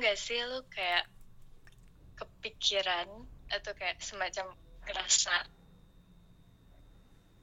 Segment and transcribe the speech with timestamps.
[0.00, 1.04] nggak sih lu kayak
[2.16, 3.08] kepikiran
[3.52, 4.56] atau kayak semacam
[4.88, 5.36] ngerasa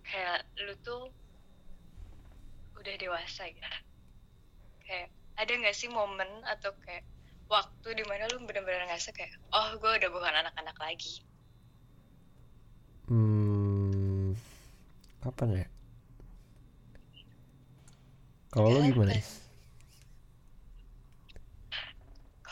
[0.01, 1.13] kayak lu tuh
[2.81, 3.69] udah dewasa gitu
[4.81, 7.05] kayak ada nggak sih momen atau kayak
[7.45, 11.21] waktu di mana lu bener-bener ngerasa kayak oh gue udah bukan anak-anak lagi
[13.07, 14.35] Hmm,
[15.23, 15.67] kapan ya?
[18.51, 19.15] Kalau lo gimana?
[19.15, 19.23] Kapan?
[19.23, 19.31] Is?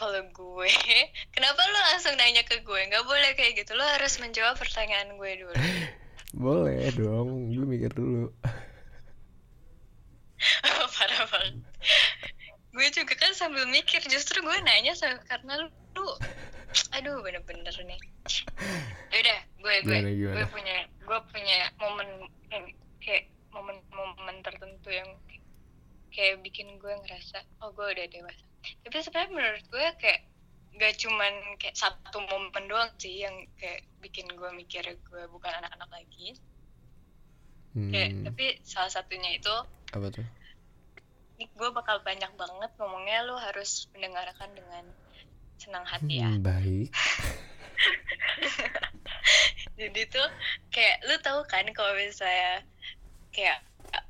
[0.05, 0.70] Kalau gue.
[1.36, 2.82] Kenapa lu langsung nanya ke gue?
[2.94, 3.73] Nggak boleh kayak gitu.
[3.73, 5.55] Lu harus menjawab pertanyaan gue dulu.
[6.36, 8.27] Boleh dong, gue mikir dulu.
[10.99, 11.63] parah banget.
[12.76, 16.12] Gue juga kan sambil mikir justru gue nanya sama karena lu, lu
[16.91, 17.99] aduh bener-bener nih.
[19.15, 20.35] Yaudah, gue gue Gimana, gimana?
[20.35, 20.77] gue punya
[21.08, 22.10] gue punya momen
[22.52, 22.65] yang
[22.99, 25.08] kayak momen-momen tertentu yang
[26.12, 28.43] kayak bikin gue ngerasa oh gue udah dewasa
[28.84, 30.21] tapi sebenarnya menurut gue kayak
[30.76, 35.90] gak cuman kayak satu momen doang sih yang kayak bikin gue mikir gue bukan anak-anak
[35.90, 36.35] lagi
[37.76, 39.52] kayak Hmm, tapi salah satunya itu
[39.91, 40.24] apa tuh?
[41.36, 44.84] ini gue bakal banyak banget ngomongnya lu harus mendengarkan dengan
[45.60, 46.90] senang hati ya Hmm, baik.
[49.80, 50.27] jadi tuh
[50.71, 52.63] kayak lu tahu kan kalau misalnya
[53.36, 53.60] kayak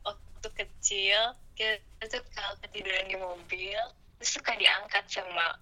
[0.06, 3.81] waktu kecil kita tuh kalau ketiduran di mobil
[4.26, 5.56] suka diangkat sama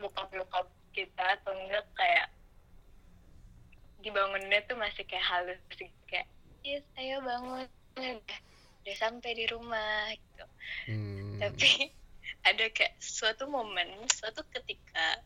[0.00, 2.28] bokap-bokap kita atau enggak kayak
[4.00, 6.26] dibangunnya tuh masih kayak halus gitu kayak
[6.64, 7.68] yes ayo bangun.
[8.00, 8.40] Udah,
[8.80, 10.44] udah sampai di rumah gitu.
[10.88, 11.92] Hmm, tapi
[12.48, 15.20] ada kayak suatu momen suatu ketika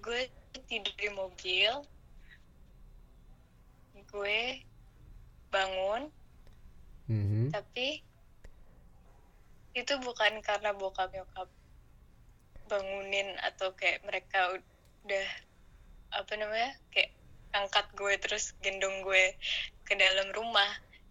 [0.00, 0.28] gue
[0.68, 1.72] tidur di mobil
[4.10, 4.40] gue
[5.52, 6.10] bangun
[7.06, 7.54] mhm.
[7.54, 8.02] tapi
[9.72, 11.46] itu bukan karena bokap nyokap
[12.66, 14.58] bangunin atau kayak mereka
[15.04, 15.26] udah
[16.10, 17.10] apa namanya kayak
[17.50, 19.34] angkat gue terus gendong gue
[19.82, 20.70] ke dalam rumah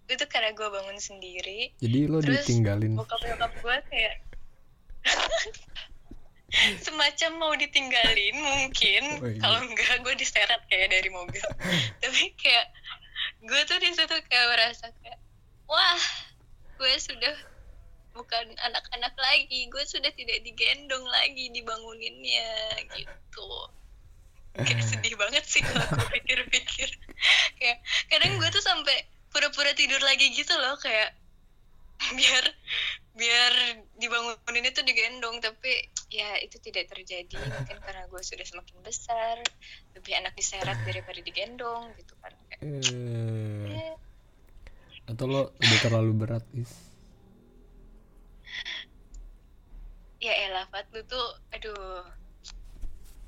[0.10, 2.96] itu karena gue bangun sendiri Jadi lo Terus, ditinggalin.
[2.96, 4.16] bokap nyokap gue kayak
[6.82, 9.38] semacam mau ditinggalin mungkin Oh, iya.
[9.38, 11.44] kalau enggak gue diseret kayak dari mobil
[12.02, 12.68] tapi kayak
[13.44, 15.20] gue tuh di situ kayak merasa kayak
[15.70, 16.02] wah
[16.76, 17.36] gue sudah
[18.14, 19.70] bukan anak-anak lagi.
[19.70, 23.50] Gue sudah tidak digendong lagi dibanguninnya gitu.
[24.58, 26.90] Kayak sedih banget sih kalau gue pikir-pikir.
[27.60, 28.96] Kayak kadang gue tuh sampai
[29.30, 31.14] pura-pura tidur lagi gitu loh kayak
[32.18, 32.46] biar
[33.20, 33.54] biar
[34.00, 37.36] dibangunin itu digendong tapi ya itu tidak terjadi.
[37.36, 39.44] Mungkin karena gue sudah semakin besar
[39.94, 43.96] lebih enak diseret daripada digendong gitu kan Kayak, Eh, eh,
[45.12, 46.89] atau lo udah terlalu berat is?
[50.20, 52.04] Ya elah Fat lu tuh aduh.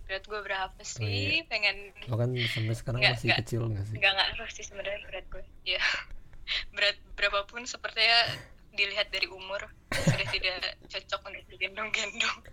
[0.08, 1.40] Berat gue berapa sih?
[1.40, 1.48] Iya.
[1.48, 3.40] pengen Lo kan sampai sekarang Nggak, masih nggak.
[3.48, 3.96] kecil gak sih?
[3.96, 5.80] nggak ngaruh sih sebenarnya berat gue ya.
[6.76, 8.28] Berat berapapun sepertinya
[8.76, 9.72] dilihat dari umur.
[9.92, 10.60] Sudah tidak
[10.92, 12.40] cocok untuk digendong-gendong.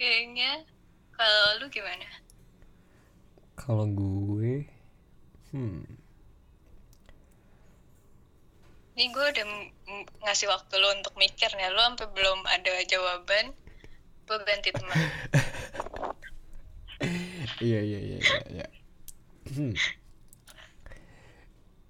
[0.00, 0.64] Kayaknya
[1.12, 2.08] kalau lu gimana?
[3.52, 4.64] Kalau gue,
[5.52, 5.84] hmm,
[9.00, 9.46] ini gue udah
[10.28, 13.56] ngasih waktu lo untuk mikir nih lo sampai belum ada jawaban
[14.28, 14.92] gue ganti teman
[17.64, 18.40] iya iya iya iya.
[18.52, 18.66] iya.
[19.50, 19.74] Hmm.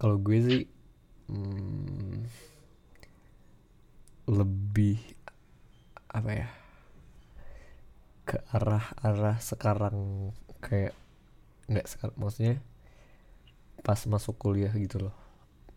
[0.01, 0.63] Kalau gue sih,
[1.29, 2.25] hmm,
[4.25, 4.97] lebih
[6.09, 6.49] apa ya?
[8.25, 10.97] Ke arah-arah sekarang kayak
[11.69, 12.55] nggak sekarang maksudnya
[13.85, 15.15] pas masuk kuliah gitu loh.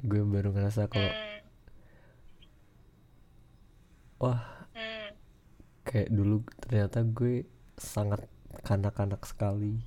[0.04, 1.08] Gue baru ngerasa kalau
[4.20, 4.68] wah.
[5.84, 7.48] Kayak dulu ternyata gue
[7.80, 8.28] sangat
[8.68, 9.80] kanak-kanak sekali.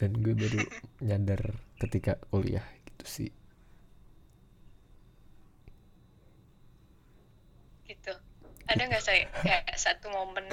[0.00, 0.64] Dan gue baru
[1.06, 3.30] nyadar ketika kuliah gitu sih.
[7.84, 8.14] Gitu.
[8.72, 10.48] Ada nggak saya kayak satu momen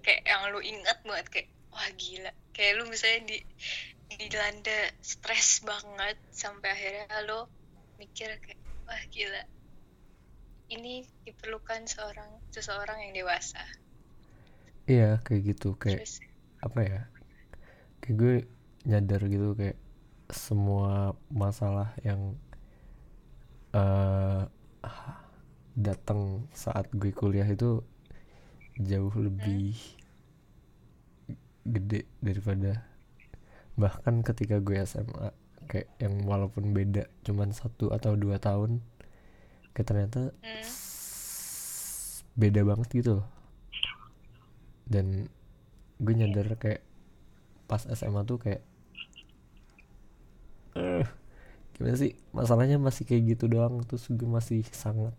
[0.00, 2.32] kayak yang lu ingat banget kayak wah gila.
[2.56, 3.38] Kayak lu misalnya di
[4.14, 7.63] dilanda stres banget sampai akhirnya lo
[8.00, 9.42] mikir kayak wah gila.
[10.72, 13.60] Ini diperlukan seorang seseorang yang dewasa.
[14.88, 15.76] Iya kayak gitu.
[15.76, 16.24] Kayak terus
[16.64, 17.00] apa ya?
[18.00, 18.34] Kayak gue
[18.84, 19.78] nyadar gitu kayak
[20.32, 22.36] semua masalah yang
[23.74, 24.46] eh
[25.74, 27.82] datang saat gue kuliah itu
[28.78, 29.74] jauh lebih
[31.66, 32.86] gede daripada
[33.74, 35.34] bahkan ketika gue SMA
[35.66, 38.80] kayak yang walaupun beda cuman satu atau dua tahun
[39.72, 40.66] kayak ternyata hmm,
[42.34, 43.28] beda banget gitu loh.
[44.84, 45.30] Dan
[46.02, 46.82] gue nyadar kayak
[47.64, 48.62] pas SMA tuh kayak
[50.74, 51.06] eh
[51.74, 52.12] gimana sih?
[52.30, 53.82] Masalahnya masih kayak gitu doang.
[53.88, 55.14] Terus gue masih sangat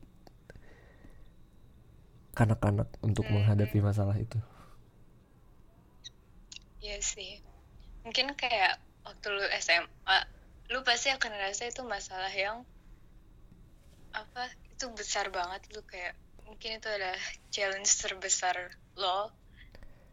[2.35, 3.39] kanak-kanak untuk Hmm.
[3.39, 4.39] menghadapi masalah itu.
[6.83, 7.41] Iya sih.
[8.05, 10.17] Mungkin kayak waktu lu SMA,
[10.67, 12.65] lu pasti akan ngerasa itu masalah yang
[14.11, 14.47] apa?
[14.71, 17.19] Itu besar banget lu kayak mungkin itu adalah
[17.49, 18.55] challenge terbesar
[18.95, 19.31] lo.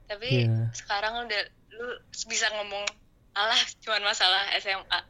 [0.06, 0.68] Tapi Iya.
[0.74, 1.88] sekarang udah lu
[2.26, 2.84] bisa ngomong
[3.32, 5.00] alah cuman masalah SMA.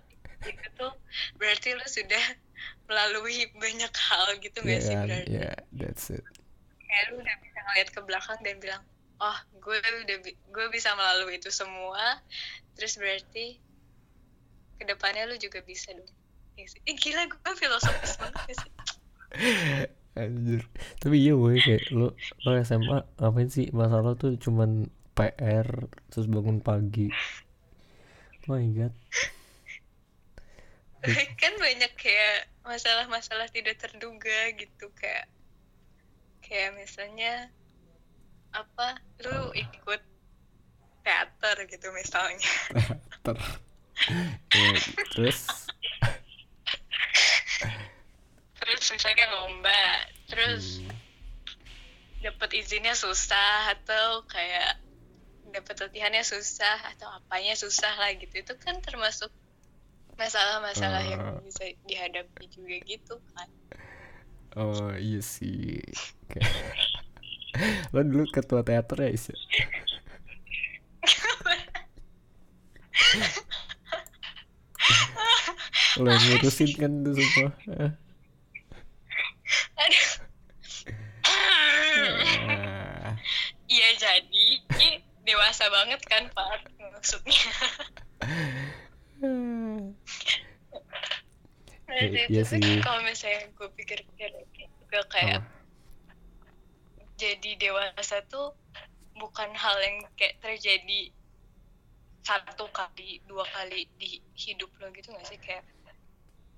[0.43, 0.93] Itu tuh
[1.37, 2.25] berarti lu sudah
[2.87, 5.33] melalui banyak hal gitu ya gak sih kan berarti?
[5.33, 6.23] ya that's it
[6.79, 8.83] kayak lu udah bisa ngeliat ke belakang dan bilang
[9.19, 12.21] oh gue udah bi- gue bisa melalui itu semua
[12.77, 13.59] terus berarti
[14.81, 16.09] ke depannya lu juga bisa dong
[16.53, 16.69] Ya.
[16.85, 18.71] Ih, gila gue filosofis banget gak sih
[20.13, 20.69] Anjir.
[21.01, 22.13] Tapi iya woy kayak lo
[22.45, 27.09] lo SMA ngapain sih masalah tuh cuman PR terus bangun pagi.
[28.45, 28.93] Oh my god.
[31.41, 35.33] kan banyak kayak masalah-masalah tidak terduga gitu kayak
[36.45, 37.49] kayak misalnya
[38.53, 40.03] apa lu ikut
[41.01, 42.53] teater gitu misalnya
[43.25, 43.37] Ter.
[44.03, 44.73] Ya,
[45.15, 45.47] terus
[48.59, 49.83] terus misalnya lomba
[50.27, 50.91] terus hmm,
[52.23, 54.79] dapat izinnya susah atau kayak
[55.53, 59.29] dapat latihannya susah atau apanya susah lah gitu itu kan termasuk
[60.17, 61.41] masalah-masalah yang Ah.
[61.43, 63.49] bisa dihadapi juga gitu kan
[64.57, 65.81] oh iya sih.
[67.93, 69.29] Lo dulu ketua teater ya Is?
[75.97, 76.03] ya?
[76.03, 77.51] lo yang ngurusin kan tuh semua.
[77.69, 77.93] Eh.
[81.23, 83.15] Ah.
[83.69, 84.47] iya jadi
[85.23, 87.43] dewasa banget kan pak maksudnya
[91.93, 92.81] Eh, Nah, iya itu sih.
[92.81, 94.31] kalau misalnya gue pikir-pikir
[94.89, 95.45] gue kayak
[97.21, 98.57] jadi dewasa tuh
[99.15, 101.13] bukan hal yang kayak terjadi
[102.25, 105.63] satu kali dua kali di hidup lo gitu gak sih kayak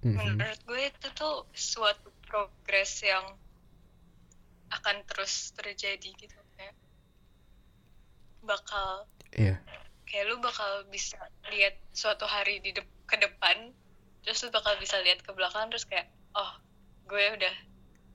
[0.05, 0.37] Mhm.
[0.37, 3.25] menurut gue itu tuh suatu progres yang
[4.71, 6.77] akan terus terjadi gitu kayak
[8.43, 9.57] bakal Iya.
[10.05, 11.17] kayak lu bakal bisa
[11.49, 13.73] lihat suatu hari di dep- ke depan
[14.21, 16.53] terus lu bakal bisa lihat ke belakang terus kayak oh
[17.05, 17.55] gue udah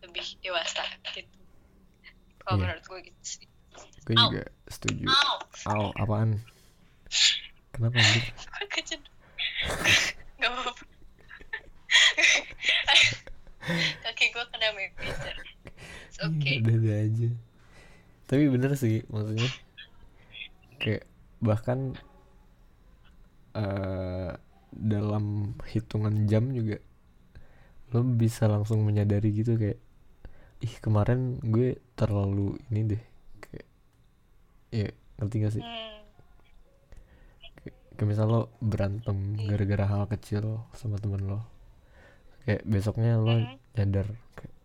[0.06, 1.38] lebih dewasa gitu
[2.40, 2.62] kalau Iya.
[2.64, 3.46] menurut gue gitu sih
[4.04, 4.28] Gue Au.
[4.28, 5.06] juga setuju.
[5.70, 6.42] Aw, apaan?
[7.72, 8.26] Kenapa anjir?
[10.42, 10.84] Gak apa-apa
[14.04, 15.32] Kaki gue kena meja.
[16.10, 16.58] It's okay.
[16.58, 17.30] Iya, Ada-ada aja.
[18.30, 19.50] Tapi bener sih maksudnya.
[20.82, 21.04] Kayak
[21.40, 21.98] bahkan
[23.58, 24.32] eh
[24.70, 26.78] dalam hitungan jam juga
[27.90, 29.82] lo bisa langsung menyadari gitu kayak
[30.62, 33.04] ih kemarin gue terlalu ini deh.
[33.42, 33.68] Kayak
[34.70, 35.64] ya ngerti gak sih?
[35.66, 36.00] Hmm,
[37.60, 41.59] kayak, kayak misal lo berantem gara-gara hal kecil sama temen lo
[42.50, 43.38] kayak besoknya lo
[43.78, 44.56] nyadar kayak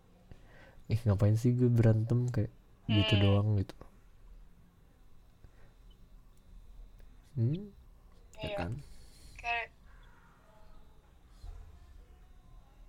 [0.88, 2.32] ih ngapain sih gue berantem?
[2.32, 2.52] Kayak
[2.88, 3.76] gitu doang gitu.
[7.34, 7.68] Hmm?
[8.40, 8.56] Ya Iya.
[8.56, 8.72] kan?
[9.36, 9.68] Kayak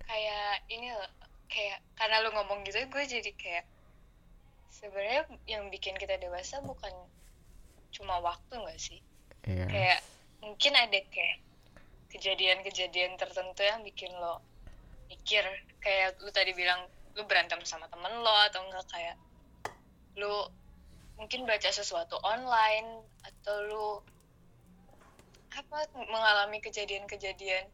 [0.00, 1.10] kayak ini loh
[1.50, 3.64] kayak karena lu ngomong gitu gue jadi kayak
[4.70, 6.92] sebenarnya yang bikin kita dewasa bukan
[7.90, 9.00] cuma waktu nggak sih?
[9.46, 9.66] Iya.
[9.66, 10.00] kayak
[10.42, 11.38] mungkin ada kayak
[12.10, 14.42] kejadian-kejadian tertentu yang bikin lo
[15.06, 15.42] mikir
[15.80, 16.86] kayak lu tadi bilang
[17.16, 19.16] lu berantem sama temen lo atau enggak kayak
[20.16, 20.34] lu
[21.16, 23.88] mungkin baca sesuatu online atau lu
[25.56, 27.64] apa mengalami kejadian-kejadian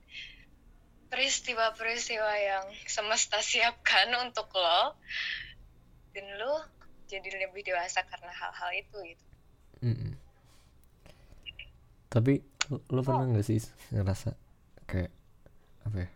[1.11, 4.95] peristiwa-peristiwa yang semesta siapkan untuk lo
[6.15, 6.55] dan lu
[7.11, 9.27] jadi lebih dewasa karena hal-hal itu gitu
[9.83, 10.13] Mm-mm.
[12.07, 13.05] tapi lo, lo Oh.
[13.05, 13.59] pernah nggak sih
[13.91, 14.39] ngerasa
[14.87, 15.11] kayak
[15.83, 16.11] apa ya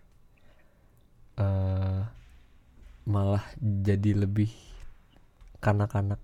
[1.36, 2.00] eh
[3.06, 4.50] malah jadi lebih
[5.62, 6.18] kanak-kanak.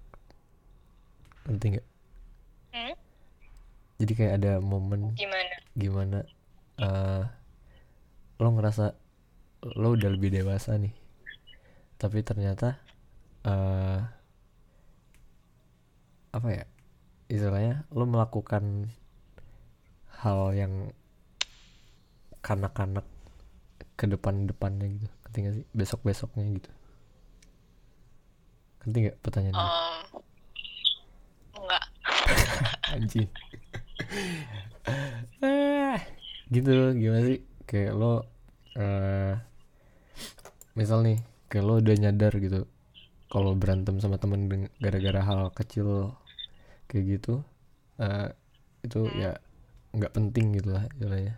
[1.46, 1.86] Ngerti nggak?
[2.72, 2.96] Hmm?
[4.02, 5.54] jadi kayak ada momen gimana?
[5.78, 6.18] gimana
[6.82, 7.24] eh
[8.42, 8.98] lo ngerasa
[9.78, 10.90] lo udah lebih dewasa nih
[12.02, 12.82] tapi ternyata
[13.46, 14.02] eh
[16.34, 16.66] apa ya
[17.30, 18.90] istilahnya lo melakukan
[20.18, 20.90] hal yang
[22.42, 23.06] kanak-kanak
[23.96, 25.08] ke depan-depannya gitu.
[25.24, 25.64] Ngerti gak sih?
[25.76, 26.70] Besok-besoknya gitu.
[28.82, 30.22] Ngerti nggak pertanyaannya um,
[31.62, 31.84] enggak.
[32.94, 33.30] Anjing.
[35.42, 35.98] Ah,
[36.50, 36.72] gitu.
[36.98, 37.40] Gimana sih?
[37.68, 38.14] Kayak lo
[38.72, 39.36] eh
[40.72, 41.20] misal nih
[41.52, 42.64] kayak lo udah nyadar gitu
[43.28, 44.48] kalau berantem sama temen
[44.80, 46.16] gara-gara hal kecil
[46.88, 47.44] kayak gitu
[48.00, 48.32] eh
[48.80, 49.36] itu ya
[49.92, 51.36] nggak penting gitu lah istilahnya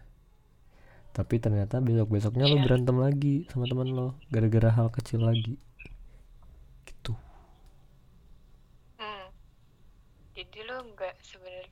[1.15, 2.65] tapi ternyata besok besoknya lo Iya.
[2.67, 5.57] berantem lagi sama teman lo gara-gara hal kecil lagi
[6.85, 7.15] gitu
[8.99, 9.27] hmm.
[10.35, 11.71] jadi lu enggak sebenarnya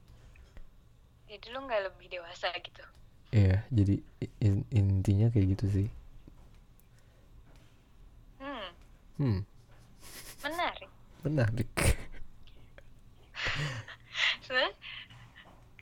[1.27, 2.83] jadi lu enggak lebih dewasa gitu
[3.33, 5.89] Iya, jadi i- in- intinya kayak gitu sih.
[8.37, 8.69] hmm
[9.17, 9.41] Hmm,
[10.45, 10.91] menarik
[11.25, 11.69] menarik.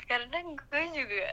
[0.06, 1.28] Karena gue juga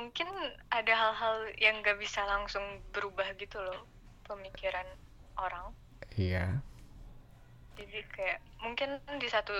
[0.00, 0.28] mungkin
[0.68, 3.84] ada hal-hal yang gak bisa langsung berubah gitu loh
[4.24, 4.88] pemikiran
[5.36, 5.76] orang
[6.10, 6.64] Iya.
[7.76, 9.52] jadi kayak mungkin di satu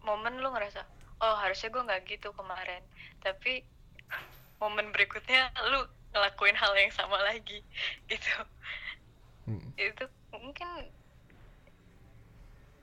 [0.00, 0.86] momen lu ngerasa
[1.18, 2.80] oh harusnya gue nggak gitu kemarin
[3.20, 3.66] tapi
[4.62, 7.60] momen berikutnya lu ngelakuin hal yang sama lagi
[8.10, 8.30] gitu
[9.48, 9.64] Hmm.
[9.80, 10.68] itu mungkin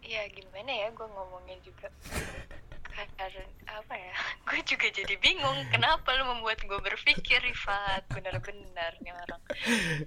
[0.01, 1.93] ya gimana ya gue ngomongnya juga
[2.95, 4.13] karena apa ya
[4.47, 8.07] gue juga jadi bingung kenapa lu membuat gue berpikir Rifat?
[8.11, 9.41] Benar-benar nih orang.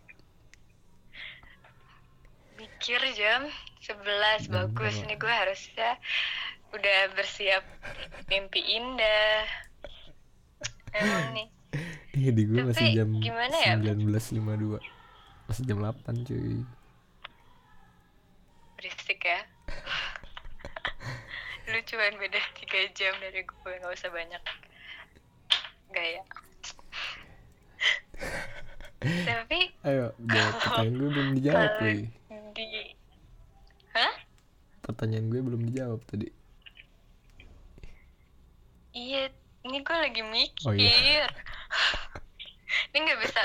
[2.57, 3.45] mikir jam
[3.85, 6.01] 11 Jam bagus nih gue harusnya
[6.73, 7.61] udah bersiap
[8.25, 9.45] mimpi indah.
[10.97, 11.47] Emang nih.
[12.17, 13.77] Iya di gue masih Tapi jam gimana ya?
[13.77, 14.81] 19.52
[15.45, 16.65] Masih jam 8 cuy
[18.77, 19.41] berisik ya.
[21.74, 24.43] Lu cuman beda tiga jam dari gue nggak usah banyak
[25.91, 26.24] gaya.
[29.01, 32.00] Tapi Ayo, jawab pertanyaan gue belum dijawab cuy
[32.57, 32.65] di
[33.93, 34.13] hah?
[34.81, 36.27] Pertanyaan gue belum dijawab tadi.
[38.98, 39.29] Iya
[39.67, 40.65] ini gue lagi mikir.
[40.65, 41.29] Oh, iya.
[42.93, 43.43] ini nggak bisa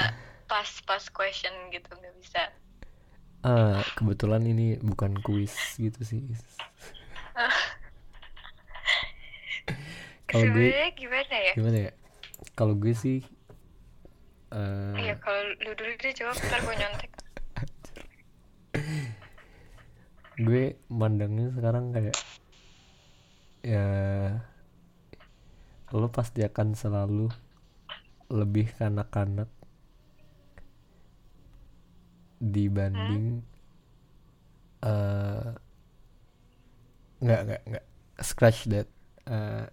[0.49, 2.43] pas pas question gitu nggak bisa
[3.43, 6.23] Ah, kebetulan ini bukan kuis gitu sih.
[10.31, 11.53] Kalau gue, gimana ya?
[11.53, 11.93] gimana ya?
[12.57, 13.21] Kalau gue sih
[14.53, 17.11] eh iya kalau lu dulu deh jawab ntar gue nyontek.
[20.33, 22.17] gue mandangnya sekarang kayak
[23.65, 23.87] ya
[25.93, 27.29] lo pasti akan selalu
[28.33, 29.49] lebih kanak-kanak
[32.43, 33.39] dibanding
[34.83, 35.51] eh
[37.23, 37.85] nggak nggak nggak
[38.19, 38.91] scratch that
[39.31, 39.71] eh.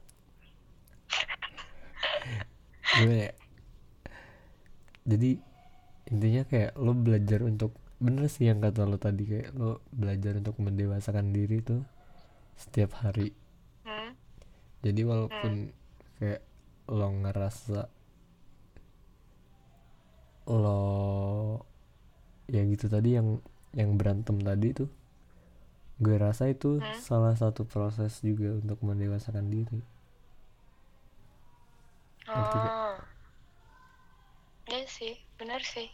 [2.90, 3.34] Gimana ya?
[5.06, 5.32] Jadi
[6.10, 10.58] intinya kayak lo belajar untuk bener sih yang kata lo tadi kayak lo belajar untuk
[10.62, 11.82] mendewasakan diri tuh
[12.58, 13.34] setiap hari.
[13.86, 14.14] Hmm?
[14.80, 15.76] jadi walaupun
[16.20, 16.42] kayak
[16.88, 17.92] lo ngerasa
[20.50, 20.82] lo
[22.50, 23.38] ya gitu tadi yang
[23.77, 24.89] yang berantem tadi tuh
[26.00, 26.96] gue rasa itu Hmm?
[26.98, 29.79] salah satu proses juga untuk mendewasakan diri?
[32.29, 32.96] Oh.
[34.70, 35.89] Iya sih, benar sih.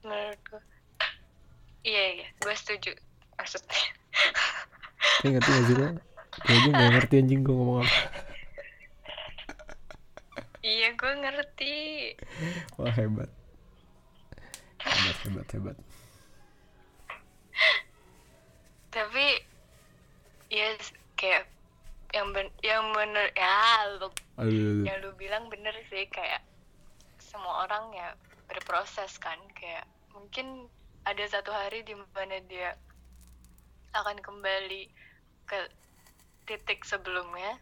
[0.00, 0.62] Menurut gue.
[1.84, 2.94] Iya, iya, gue setuju.
[3.36, 3.84] Maksudnya.
[5.20, 5.88] Ini ngerti gak sih lo?
[6.46, 7.98] Gue aja gak ngerti anjing gue ngomong apa
[10.64, 11.76] iya, gue ngerti.
[12.80, 13.28] Wah hebat
[14.84, 15.76] Hebat hebat hebat.
[18.94, 19.26] Tapi,
[20.52, 20.76] ya
[21.18, 21.48] kayak
[22.14, 24.06] yang ben yang bener ya lu
[24.38, 26.46] Aduh, yang lu bilang bener sih kayak
[27.18, 28.14] semua orang ya
[28.46, 29.82] berproses kan kayak
[30.14, 30.70] mungkin
[31.02, 32.78] ada satu hari di mana dia
[33.98, 34.86] akan kembali
[35.50, 35.58] ke
[36.46, 37.58] titik sebelumnya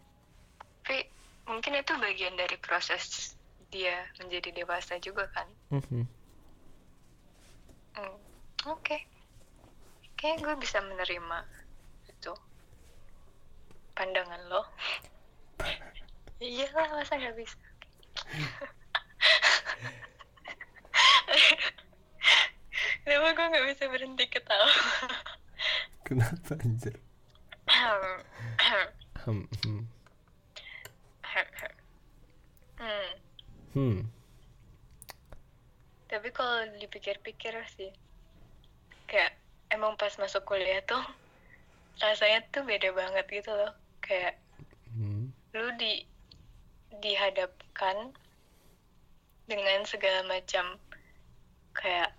[0.84, 1.08] tapi
[1.48, 3.32] mungkin itu bagian dari proses
[3.72, 5.48] dia menjadi dewasa juga kan.
[5.72, 5.80] Mhm.
[5.88, 6.04] Hmm,
[8.68, 8.96] oke
[10.16, 11.38] kayak gue bisa menerima
[12.08, 12.32] itu
[13.98, 14.62] pandangan lo
[16.38, 17.58] iyalah masa nggak bisa
[23.02, 24.70] Kenapa gue nggak bisa berhenti ketawa?
[26.06, 26.94] Kenapa anjir?
[29.26, 29.82] Hmm, hmm.
[33.74, 33.98] hmm.
[36.42, 37.94] Kalau dipikir-pikir sih,
[39.06, 39.30] kayak
[39.70, 40.98] emang pas masuk kuliah tuh
[42.02, 43.70] rasanya tuh beda banget gitu loh.
[44.02, 44.42] Kayak
[44.90, 45.30] Hmm.
[45.54, 46.02] lu di
[46.98, 48.10] dihadapkan
[49.46, 50.82] dengan segala macam
[51.78, 52.10] kayak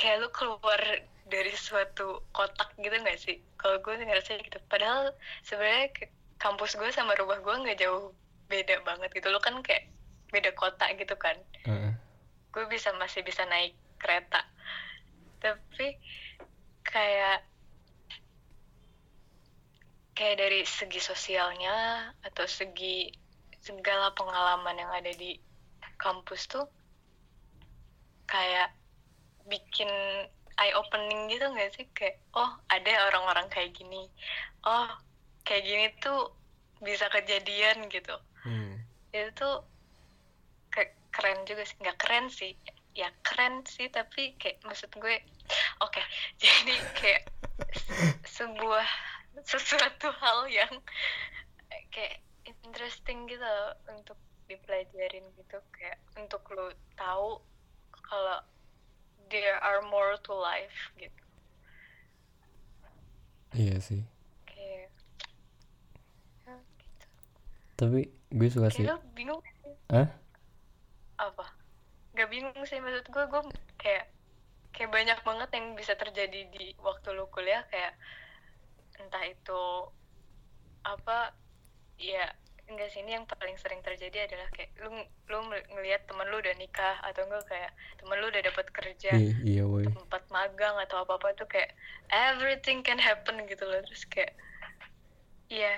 [0.00, 0.80] kayak lu keluar
[1.28, 5.12] dari suatu kotak gitu nggak sih kalau gue ngerasa gitu padahal
[5.44, 5.92] sebenarnya
[6.40, 8.16] kampus gue sama rumah gue nggak jauh
[8.48, 9.92] beda banget gitu lu kan kayak
[10.32, 11.36] beda kota gitu kan
[11.68, 11.83] Heeh.
[12.54, 14.46] Gue bisa masih bisa naik kereta.
[15.42, 15.98] Tapi
[16.86, 17.42] kayak
[20.14, 23.10] kayak dari segi sosialnya atau segi
[23.58, 25.34] segala pengalaman yang ada di
[25.98, 26.70] kampus tuh
[28.30, 28.70] kayak
[29.50, 29.90] bikin
[30.54, 31.90] eye opening gitu nggak sih?
[31.90, 34.06] Kayak oh ada orang-orang kayak gini.
[34.62, 34.86] Oh
[35.42, 36.30] kayak gini tuh
[36.78, 38.14] bisa kejadian gitu.
[38.46, 38.78] Hmm.
[39.14, 39.64] itu tuh
[41.14, 42.52] keren juga sih nggak keren sih
[42.94, 45.16] ya keren sih tapi kayak maksud gue
[45.78, 46.02] oke
[46.42, 47.22] jadi kayak
[47.74, 48.86] se- sebuah
[49.46, 50.74] sesuatu hal yang
[51.90, 57.40] kayak interesting gitu loh untuk dipelajarin gitu kayak untuk lo tahu
[58.04, 58.38] kalau
[59.30, 61.22] there are more to life gitu
[63.54, 64.02] Iya sih.
[64.50, 64.90] kayak
[66.42, 67.06] ya, gitu.
[67.78, 68.82] Tapi gue suka sih.
[68.82, 69.70] kayak lo bingung sih?
[69.94, 70.10] Hah?
[71.18, 71.46] Apa?
[72.14, 73.42] Nggak bingung sih maksud gue gue
[73.80, 74.06] kayak
[74.74, 77.62] kayak banyak banget yang bisa terjadi di waktu lu kuliah.
[77.70, 77.94] Kayak
[78.98, 79.62] entah itu
[80.84, 81.34] apa
[81.98, 82.30] ya
[82.64, 84.88] enggak sih ini yang paling sering terjadi adalah kayak lu
[85.28, 89.34] lu ngelihat temen lu udah nikah atau enggak kayak temen lu udah dapat kerja Iya,
[89.44, 91.76] iya tempat magang atau apa apa tuh kayak
[92.08, 93.84] everything can happen gitu loh.
[93.84, 94.32] Terus kayak
[95.52, 95.76] iya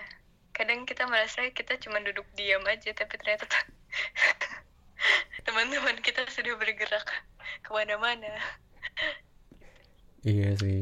[0.55, 3.45] kadang kita merasa kita cuma duduk diam aja tapi ternyata
[5.47, 7.07] teman-teman kita sudah bergerak
[7.65, 8.31] ke mana-mana
[10.31, 10.81] Iya sih.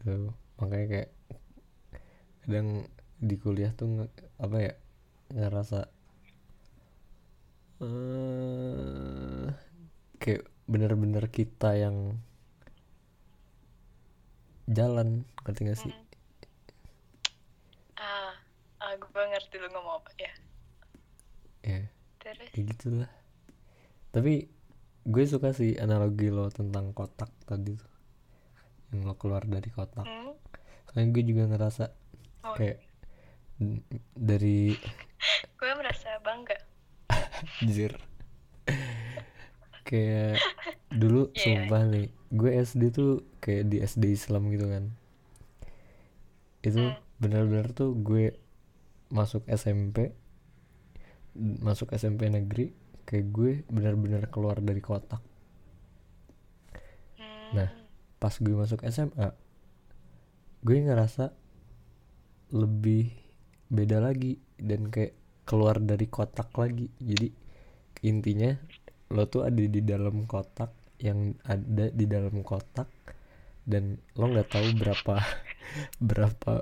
[0.00, 0.10] Itu
[0.58, 1.08] makanya kayak
[2.44, 2.68] kadang
[3.20, 4.72] di kuliah tuh nge- apa ya
[5.36, 5.78] ngerasa
[7.80, 9.48] eh
[10.22, 11.96] kayak bener-bener kita yang
[14.70, 15.08] jalan
[15.44, 15.92] ngerti gak sih?
[18.06, 18.32] ah,
[18.84, 20.32] ah gue ngerti lu ngomong apa ya
[21.62, 21.80] Ya
[22.20, 23.10] terus kayak gitulah.
[24.10, 24.50] Tapi
[25.00, 27.88] gue suka sih analogi lo tentang kotak tadi tuh
[28.90, 30.02] yang lo keluar dari kotak.
[30.02, 30.34] hmm,
[30.84, 31.84] Soalnya gue juga ngerasa
[32.42, 32.78] oh, kayak
[34.12, 34.74] dari
[35.58, 36.58] gue merasa bangga
[37.60, 37.94] Anjir
[39.82, 40.38] Kayak
[40.90, 41.40] dulu Iya.
[41.64, 44.84] sumpah nih Gue SD tuh kayak di SD Islam gitu kan
[46.60, 46.98] Itu Hmm.
[47.18, 48.34] benar-benar tuh gue
[49.08, 50.14] masuk SMP
[51.36, 52.74] Masuk SMP negeri
[53.10, 55.22] Kayak gue benar-benar keluar dari kotak
[57.50, 57.66] Nah.
[58.22, 59.34] Pas gue masuk SMA
[60.62, 61.34] Gue ngerasa
[62.54, 63.10] lebih
[63.66, 67.26] beda lagi Dan kayak keluar dari kotak lagi Jadi
[68.06, 68.54] intinya
[69.10, 70.70] lo tuh ada di dalam kotak
[71.02, 72.86] yang ada di dalam kotak
[73.66, 75.14] dan lo nggak tahu berapa
[76.08, 76.52] berapa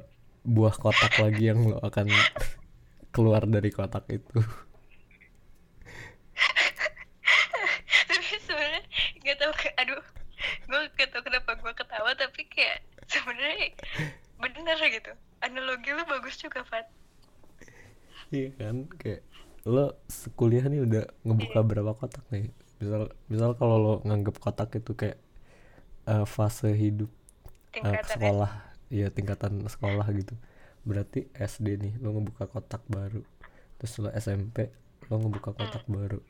[0.48, 2.08] buah kotak lagi yang lo akan
[3.14, 4.38] keluar dari kotak itu
[8.08, 8.82] tapi sebenarnya
[9.20, 10.04] gak tau ke aduh
[10.68, 13.72] gue gak tau kenapa gue ketawa tapi kayak sebenarnya
[14.36, 15.12] bener gitu.
[15.40, 16.84] Analogi lu bagus juga Fat.
[18.28, 19.24] Iya kan kayak
[19.64, 22.52] lo sekuliah nih udah ngebuka berapa kotak nih?
[22.78, 25.18] Misal misal kalau lo nganggep kotak itu kayak
[26.04, 27.08] eh, fase hidup
[27.72, 28.52] tingkatan sekolah.
[28.92, 30.36] Ya tingkatan sekolah gitu.
[30.84, 33.24] Berarti SD nih lo ngebuka kotak baru.
[33.80, 34.68] Terus lo SMP
[35.08, 36.20] lo ngebuka kotak baru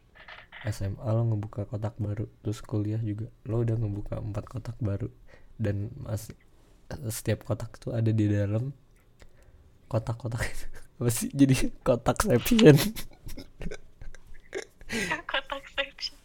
[0.67, 3.31] SMA lo ngebuka kotak baru terus kuliah juga.
[3.47, 5.07] Lo udah ngebuka empat kotak baru
[5.59, 6.35] dan masih
[7.13, 8.75] setiap kotak tuh ada di dalam
[9.87, 10.67] kotak-kotak itu.
[10.99, 11.31] Apa sih?
[11.31, 12.75] Jadi kotak section
[15.31, 16.17] kotak section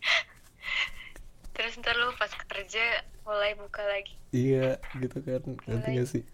[1.54, 4.17] terus ntar lu pas kerja mulai buka lagi.
[4.34, 5.46] Iya gitu kan.
[5.69, 6.02] Mulai.
[6.02, 6.26] gak sih?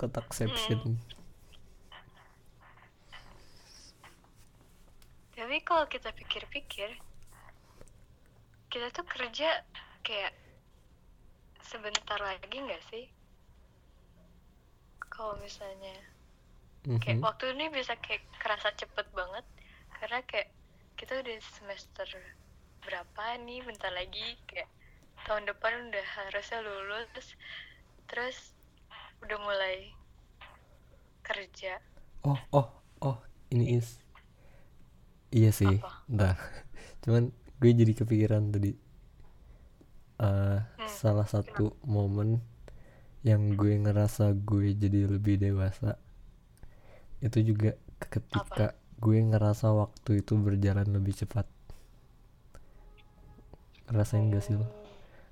[0.00, 0.96] Kotak section
[5.34, 6.94] tapi kalau kita pikir-pikir
[8.70, 9.62] kita tuh kerja
[10.02, 10.34] kayak
[11.62, 13.06] sebentar lagi nggak sih
[15.10, 15.94] kalau misalnya
[17.00, 17.24] kayak Mhm.
[17.24, 19.46] waktu ini bisa kayak kerasa cepet banget
[19.96, 20.50] karena kayak
[20.94, 22.06] kita udah semester
[22.84, 24.68] berapa nih bentar lagi kayak
[25.24, 27.34] tahun depan udah harusnya lulus
[28.04, 28.52] terus
[29.24, 29.96] udah mulai
[31.24, 31.80] kerja
[32.28, 32.68] oh oh
[33.00, 33.16] oh
[33.48, 34.03] ini is
[35.38, 35.90] iya sih Apa?
[36.10, 36.36] entah
[37.02, 37.24] cuman
[37.60, 38.72] gue jadi kepikiran tadi
[40.18, 42.38] Eh, Hmm, salah satu momen
[43.26, 45.98] yang gue ngerasa gue jadi lebih dewasa
[47.24, 48.66] itu juga ketika
[49.02, 51.46] gue ngerasa waktu itu berjalan lebih cepat.
[53.88, 54.66] Ngerasain gak sih lo?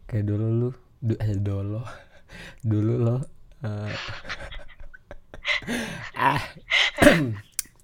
[0.09, 0.69] Kayak dulu lu
[1.01, 1.81] du, eh dulu.
[2.71, 3.17] Dulu lo
[3.61, 3.93] eh,
[6.17, 6.41] ah.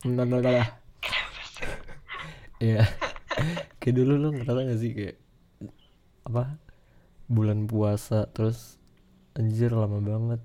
[0.04, 0.78] No no no lah
[2.59, 2.83] ya
[3.81, 5.16] kayak dulu lo ngerasa gak sih kayak
[6.29, 6.59] apa
[7.31, 8.77] bulan puasa terus
[9.38, 10.42] anjir lama banget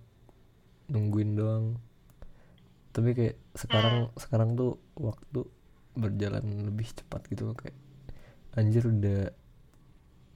[0.91, 1.65] nungguin doang
[2.93, 5.49] tapi kayak sekarang sekarang tuh waktu
[5.97, 7.77] berjalan lebih cepat gitu loh kayak
[8.53, 9.33] anjir udah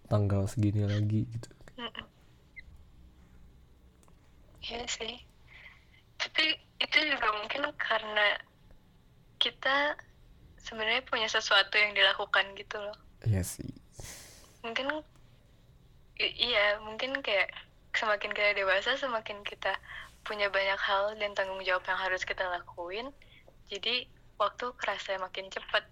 [0.10, 2.06] tanggal segini lagi gitu Mm-mm.
[4.68, 5.14] Iya sih.
[6.18, 6.46] Tapi
[6.82, 8.28] itu juga mungkin karena
[9.38, 9.96] kita
[10.68, 12.98] sebenarnya punya sesuatu yang dilakukan gitu loh.
[13.24, 13.68] iya sih
[14.62, 15.00] Mungkin
[16.20, 17.56] iya, mungkin kayak
[17.96, 19.80] semakin kita dewasa semakin kita
[20.28, 23.16] punya banyak hal dan tanggung jawab yang harus kita lakuin.
[23.72, 25.88] Jadi waktu kerasa makin cepat.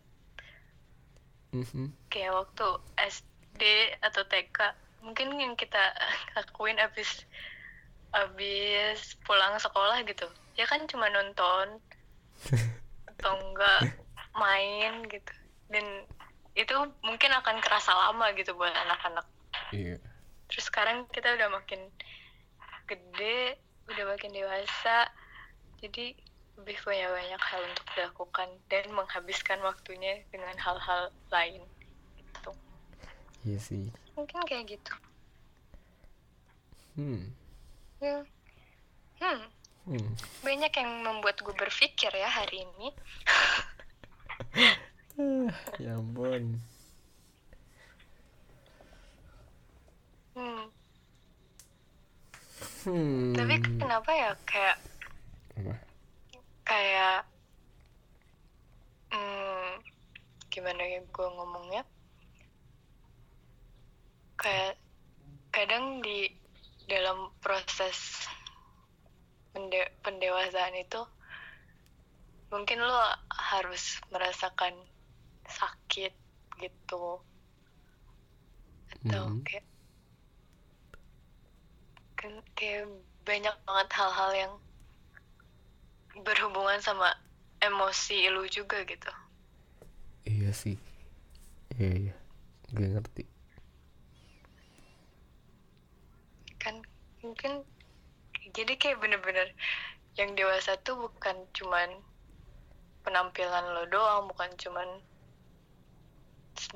[1.56, 1.96] Mhm.
[2.12, 2.68] Kayak waktu
[3.00, 3.64] SD
[4.04, 5.96] atau TK, mungkin yang kita
[6.36, 7.24] lakuin abis
[8.16, 10.24] abis pulang sekolah gitu
[10.56, 11.84] ya kan cuma nonton
[13.12, 13.92] atau enggak
[14.36, 15.34] main gitu.
[15.72, 16.06] Dan
[16.56, 19.28] itu mungkin akan kerasa lama gitu buat anak-anak.
[19.76, 20.00] Iya.
[20.48, 21.82] Terus sekarang kita udah makin
[22.88, 23.60] gede
[23.92, 25.10] udah makin dewasa.
[25.84, 26.16] Jadi
[26.56, 31.64] lebih punya banyak hal untuk dilakukan dan menghabiskan waktunya dengan hal-hal lain
[32.16, 32.52] gitu.
[33.44, 33.86] Iya sih.
[34.16, 34.94] Mungkin kayak gitu.
[36.96, 37.36] Hmm.
[38.00, 38.24] Ya.
[39.20, 39.42] Hmm.
[39.86, 40.12] Hmm.
[40.42, 42.90] Banyak yang membuat gue berpikir ya hari ini
[45.84, 46.60] ya ampun.
[50.36, 50.68] Hmm.
[52.84, 53.32] hmm.
[53.32, 54.78] tapi kenapa ya kayak
[55.56, 55.76] apa?
[56.68, 57.20] Kayak
[59.16, 59.72] hmm,
[60.52, 61.84] gimana ya gue ngomongnya?
[64.36, 64.76] Kayak
[65.56, 66.28] kadang di
[66.92, 68.28] dalam proses
[69.56, 71.00] pende- pendewasaan itu
[72.52, 73.00] mungkin lo
[73.32, 74.76] harus merasakan
[75.50, 76.14] sakit
[76.62, 77.06] gitu.
[79.06, 79.44] Atau Mhm.
[79.46, 79.66] kayak
[82.16, 82.90] kan kayak
[83.28, 84.54] banyak banget hal-hal yang
[86.24, 87.12] berhubungan sama
[87.60, 89.12] emosi lu juga gitu.
[90.26, 90.78] Iya sih.
[91.76, 92.16] Iya iya.
[92.74, 93.24] Gue ngerti.
[96.58, 96.82] Kan
[97.22, 97.62] mungkin
[98.56, 99.50] jadi kayak bener-bener
[100.16, 101.90] yang dewasa tuh bukan cuman
[103.04, 104.88] penampilan lo doang bukan cuman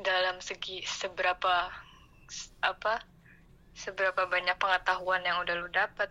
[0.04, 1.72] dalam segi seberapa
[2.62, 2.94] apa
[3.74, 6.10] seberapa banyak pengetahuan yang udah lo dapat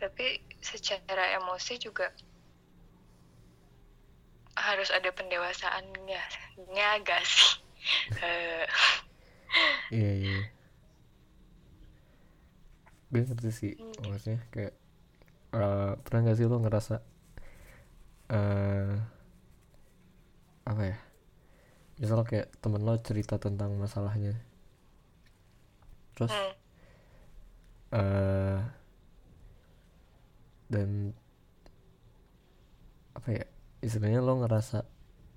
[0.00, 2.10] tapi secara emosi juga
[4.58, 6.22] harus ada pendewasaannya
[6.74, 7.50] nya gak sih?
[8.22, 8.62] Eh,
[9.90, 10.38] iya iya.
[13.10, 14.14] Gue ngerti sih Hmm.
[14.14, 14.74] maksudnya kayak
[15.54, 16.96] eh, pernah gak sih lo ngerasa
[18.32, 18.94] eh
[20.64, 20.96] apa ya
[22.02, 24.34] misal kayak temen lo cerita tentang masalahnya.
[26.18, 26.52] Terus hmm,
[27.94, 28.58] eh
[30.66, 31.14] dan
[33.14, 33.44] apa ya
[33.84, 34.82] istilahnya lo ngerasa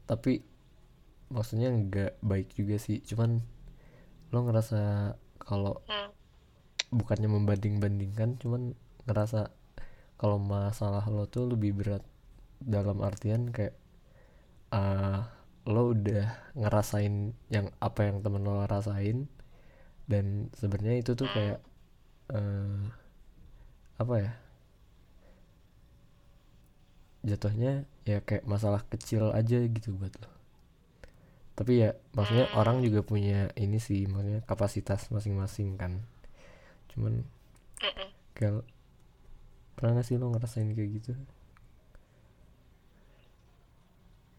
[0.09, 0.41] tapi
[1.29, 2.97] maksudnya nggak baik juga sih.
[3.05, 3.45] Cuman
[4.33, 6.09] lo ngerasa kalau hmm,
[6.89, 8.73] bukannya membanding-bandingkan cuman
[9.05, 9.53] ngerasa
[10.17, 12.01] kalau masalah lo tuh lebih berat
[12.57, 13.77] dalam artian kayak
[14.73, 15.29] ah
[15.73, 16.25] lo udah
[16.61, 19.17] ngerasain yang apa yang temen lo rasain
[20.11, 20.25] dan
[20.59, 21.59] sebenarnya itu tuh kayak
[22.33, 22.81] eh,
[23.99, 24.31] apa ya
[27.29, 27.71] jatuhnya
[28.09, 30.29] ya kayak masalah kecil aja gitu buat lo.
[31.55, 32.59] Tapi ya maksudnya Hmm.
[32.59, 35.93] orang juga punya ini sih maksudnya kapasitas masing-masing kan.
[36.91, 37.13] Cuman
[38.35, 38.63] kayak
[39.75, 41.11] pernah gak sih lo ngerasain kayak gitu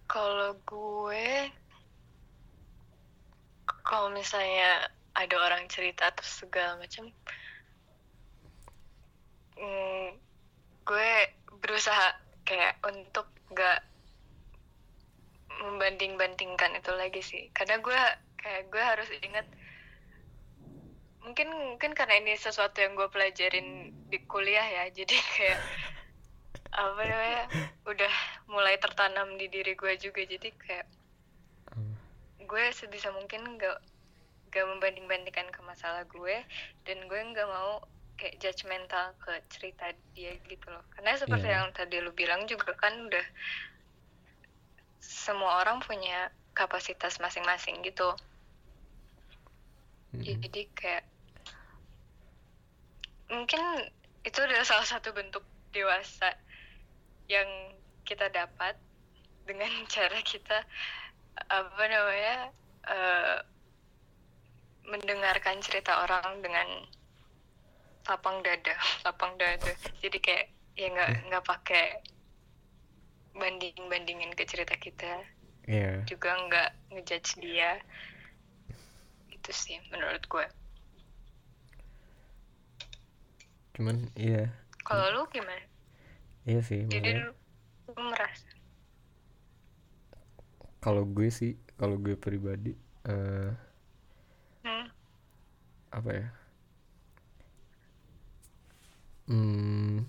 [0.06, 1.50] Kalau gue,
[3.82, 4.86] kalau misalnya
[5.18, 7.10] ada orang cerita terus segala macam,
[9.58, 10.08] mm,
[10.86, 11.10] gue
[11.58, 12.14] berusaha
[12.46, 13.82] kayak untuk gak
[15.66, 17.50] membanding-bandingkan itu lagi sih.
[17.50, 18.00] Karena gue
[18.46, 19.46] kayak gue harus ingat
[21.26, 25.60] mungkin mungkin karena ini sesuatu yang gue pelajarin di kuliah ya jadi kayak
[26.70, 27.42] apa namanya
[27.90, 28.14] udah
[28.46, 30.86] mulai tertanam di diri gue juga jadi kayak
[31.66, 31.92] Hmm.
[32.46, 33.82] gue sebisa mungkin gak
[34.48, 36.36] gak membanding bandingkan ke masalah gue
[36.86, 37.82] dan gue nggak mau
[38.16, 41.54] kayak judgmental ke cerita dia gitu loh karena seperti Iya.
[41.60, 43.26] yang tadi lu bilang juga kan udah
[45.02, 48.08] semua orang punya kapasitas masing-masing gitu
[50.16, 50.40] Mm-mm.
[50.40, 51.04] jadi kayak
[53.28, 53.60] mungkin
[54.24, 55.44] itu adalah salah satu bentuk
[55.76, 56.32] dewasa
[57.28, 57.75] yang
[58.06, 58.78] kita dapat
[59.44, 60.62] dengan cara kita
[61.36, 62.38] apa namanya
[62.86, 63.38] eh,
[64.86, 66.86] mendengarkan cerita orang dengan
[68.06, 68.74] lapang dada
[69.06, 69.72] lapang dada.
[69.98, 70.46] Jadi kayak
[70.78, 71.86] ya nggak nggak pakai
[73.34, 75.26] banding bandingin ke cerita kita.
[75.66, 76.06] Iya.
[76.06, 77.82] juga nggak ngejudge dia.
[79.34, 80.46] Itu sih menurut gue
[83.76, 84.48] Cuman iya,
[84.88, 85.60] kalau lu gimana?
[86.48, 86.88] Iya sih.
[86.88, 87.36] jadi lu
[87.94, 88.50] merasa
[90.86, 92.70] kalau gue sih, kalau gue pribadi
[93.10, 93.50] eh
[94.62, 94.86] hmm,
[95.90, 96.28] apa ya?
[99.26, 100.06] Hmm,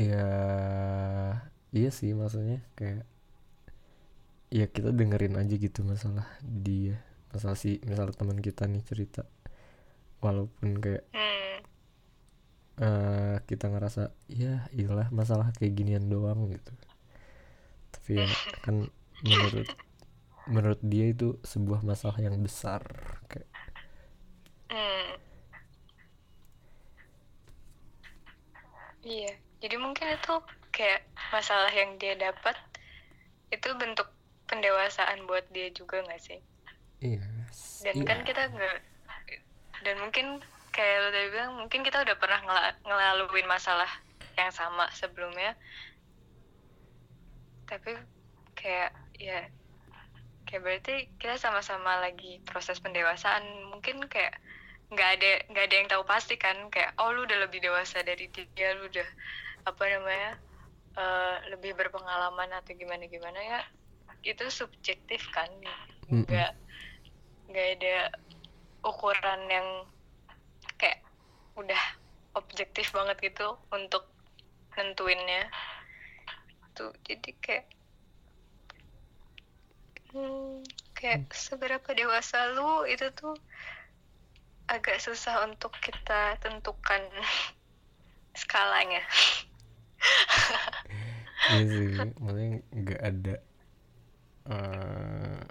[0.00, 0.28] ya
[1.76, 3.04] iya sih maksudnya kayak
[4.48, 6.96] ya kita dengerin aja gitu masalah dia
[7.36, 9.28] masalah si misal teman kita nih cerita.
[10.24, 11.56] Walaupun kayak hmm,
[12.80, 16.72] eh, kita ngerasa ya iyalah masalah kayak ginian doang gitu.
[17.94, 18.28] Tapi ya
[18.64, 18.88] kan
[19.24, 19.68] menurut
[20.44, 22.84] menurut dia itu sebuah masalah yang besar
[23.32, 23.48] kayak
[24.68, 25.16] hmm.
[29.00, 29.32] iya
[29.64, 30.34] jadi mungkin itu
[30.68, 32.52] kayak masalah yang dia dapat
[33.48, 34.10] itu bentuk
[34.44, 36.40] pendewasaan buat dia juga nggak sih?
[37.00, 37.24] Iya
[37.84, 38.04] dan iya.
[38.08, 38.78] kan kita nggak
[39.84, 40.26] dan mungkin
[40.74, 43.86] kayak lo tadi bilang mungkin kita udah pernah ngela- ngelaluin masalah
[44.34, 45.54] yang sama sebelumnya.
[47.70, 47.94] Tapi
[48.58, 48.90] kayak
[49.22, 49.46] ya
[50.50, 53.70] kayak berarti kita sama-sama lagi proses pendewasaan.
[53.70, 54.34] Mungkin kayak
[54.90, 58.28] nggak ada nggak ada yang tahu pasti kan kayak oh lu udah lebih dewasa dari
[58.30, 59.08] dia lu udah
[59.64, 60.32] apa namanya
[60.98, 63.60] eh, lebih berpengalaman atau gimana gimana ya
[64.26, 65.48] itu subjektif kan.
[66.10, 66.52] Nggak
[67.48, 67.96] nggak ada
[68.84, 69.68] ukuran yang
[70.80, 71.00] kayak
[71.54, 71.82] udah
[72.34, 74.06] objektif banget gitu untuk
[74.74, 75.46] nentuinnya.
[76.74, 77.66] Tuh jadi kayak
[80.14, 80.66] hmm,
[80.98, 83.38] kayak seberapa dewasa lu itu tuh
[84.66, 87.02] agak susah untuk kita tentukan
[88.40, 89.02] skalanya.
[91.44, 91.88] Iya sih
[92.24, 93.36] maksudnya nggak ada
[94.48, 95.44] eh,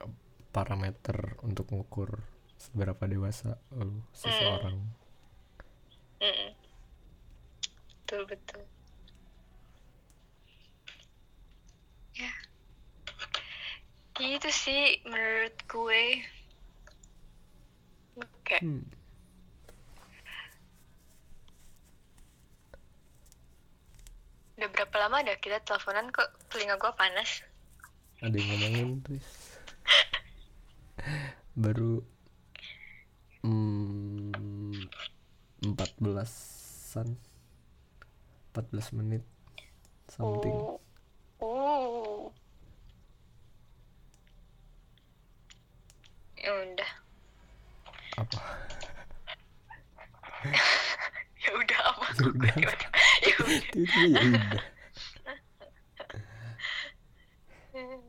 [0.50, 2.18] parameter untuk ngukur
[2.58, 4.82] seberapa dewasa lu seseorang
[6.24, 6.52] Mm-mm.
[8.08, 8.64] betul betul.
[12.16, 12.32] Ya.
[14.16, 16.04] Gitu sih menurut gue.
[18.48, 18.86] Kayak Hmm.
[24.54, 26.30] udah berapa lama dah kita teleponan kok?
[26.48, 27.44] Telinga gue panas.
[28.24, 29.28] Ada yang ngomongin terus
[31.64, 32.00] baru
[35.64, 37.18] mm, 14-an
[38.54, 39.24] 14 menit.
[40.12, 40.54] Something.
[40.54, 40.80] Oh.
[41.42, 42.32] Oh.
[46.38, 46.92] Ya udah.
[48.20, 48.40] Apa?
[51.44, 52.06] Ya udah apa?
[52.16, 52.56] Ya udah.
[52.56, 52.92] ya udah.
[53.20, 54.64] Ya udah.
[57.74, 58.00] Ya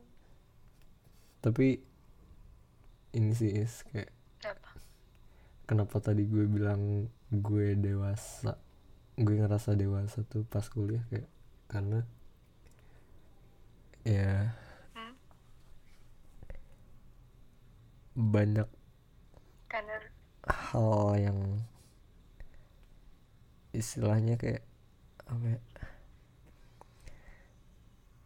[1.45, 1.77] tapi
[3.13, 4.09] ini sih is kayak
[4.41, 4.69] apa?
[5.69, 7.05] kenapa tadi gue bilang
[7.47, 8.51] gue dewasa
[9.25, 11.29] gue ngerasa dewasa tuh pas kuliah kayak
[11.71, 11.99] karena
[14.05, 14.53] ya
[14.95, 15.11] Hmm?
[18.15, 18.67] banyak
[19.69, 19.99] karena
[20.47, 21.39] hal yang
[23.75, 24.63] istilahnya kayak
[25.29, 25.59] apa ya,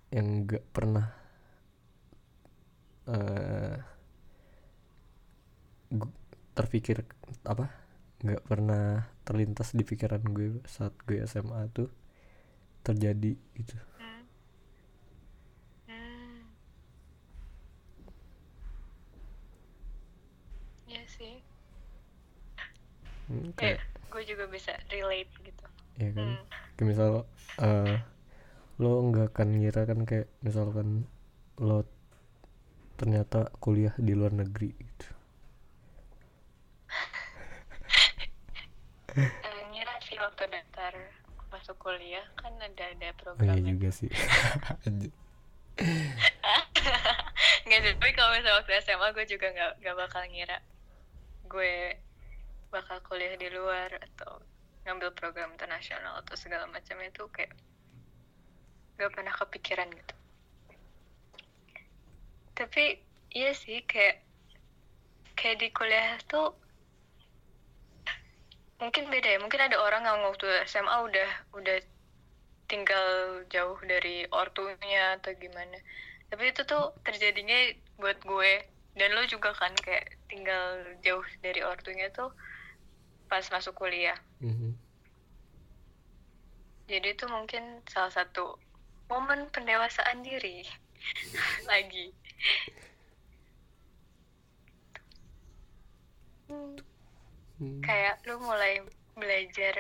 [0.10, 1.06] yang gak pernah
[3.08, 3.78] eh
[5.92, 6.18] gu-
[6.58, 7.06] terpikir
[7.46, 7.66] apa
[8.20, 11.88] nggak pernah terlintas di pikiran gue saat gue SMA tuh
[12.84, 14.24] terjadi gitu hmm.
[15.88, 16.40] Hmm.
[20.88, 21.40] ya sih
[23.30, 23.78] Hmm, kayak
[24.10, 25.66] gue juga bisa relate gitu
[26.02, 26.44] ya kan hmm.
[26.74, 27.30] kayak misal
[27.62, 28.02] eh
[28.82, 31.06] lo nggak akan ngira kan kayak misalkan
[31.62, 31.86] lo
[32.98, 35.19] ternyata kuliah di luar negeri gitu
[39.70, 40.94] Ngira sih waktu daftar
[41.50, 44.10] masuk kuliah kan ada ada oh program iya juga sih.
[47.66, 50.58] Nggak sih tapi kalau misalnya waktu SMA gue juga nggak nggak bakal ngira
[51.50, 51.98] gue
[52.70, 54.38] bakal kuliah di luar atau
[54.86, 57.54] ngambil program internasional atau segala macam itu kayak
[58.98, 60.16] nggak pernah kepikiran gitu.
[62.54, 63.00] Tapi
[63.34, 64.22] iya sih kayak
[65.40, 66.52] kayak di kuliah tuh
[68.80, 71.78] mungkin beda ya mungkin ada orang yang waktu SMA udah udah
[72.70, 75.78] tinggal jauh dari ortunya atau gimana.
[76.30, 78.54] Tapi itu tuh terjadinya buat gue.
[78.94, 82.30] Dan lo juga kan kayak tinggal jauh dari ortunya tuh
[83.30, 84.18] pas masuk kuliah.
[84.42, 84.74] Mhm.
[86.90, 88.58] jadi itu mungkin salah satu
[89.14, 90.66] momen pendewasaan diri
[91.70, 92.10] lagi.
[96.50, 96.82] Hmm,
[97.60, 97.84] Hmm.
[97.84, 98.80] kayak lu mulai
[99.20, 99.76] belajar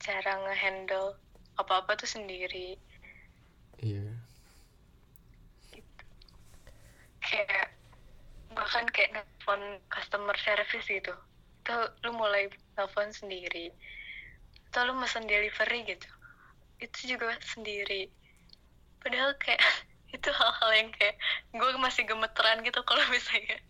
[0.00, 1.20] cara ngehandle
[1.60, 2.80] apa-apa tuh sendiri.
[3.78, 4.08] Iya.
[7.28, 7.76] kayak
[8.56, 9.60] bahkan kayak nelfon
[9.92, 11.12] customer service gitu.
[11.60, 11.76] Itu
[12.08, 12.48] lu mulai
[12.80, 13.68] nelfon sendiri.
[14.72, 16.08] Atau lu mesen delivery gitu.
[16.80, 18.08] Itu juga sendiri.
[19.04, 19.60] Padahal kayak
[20.16, 21.20] itu hal-hal yang kayak
[21.52, 23.60] gue masih gemeteran gitu kalau misalnya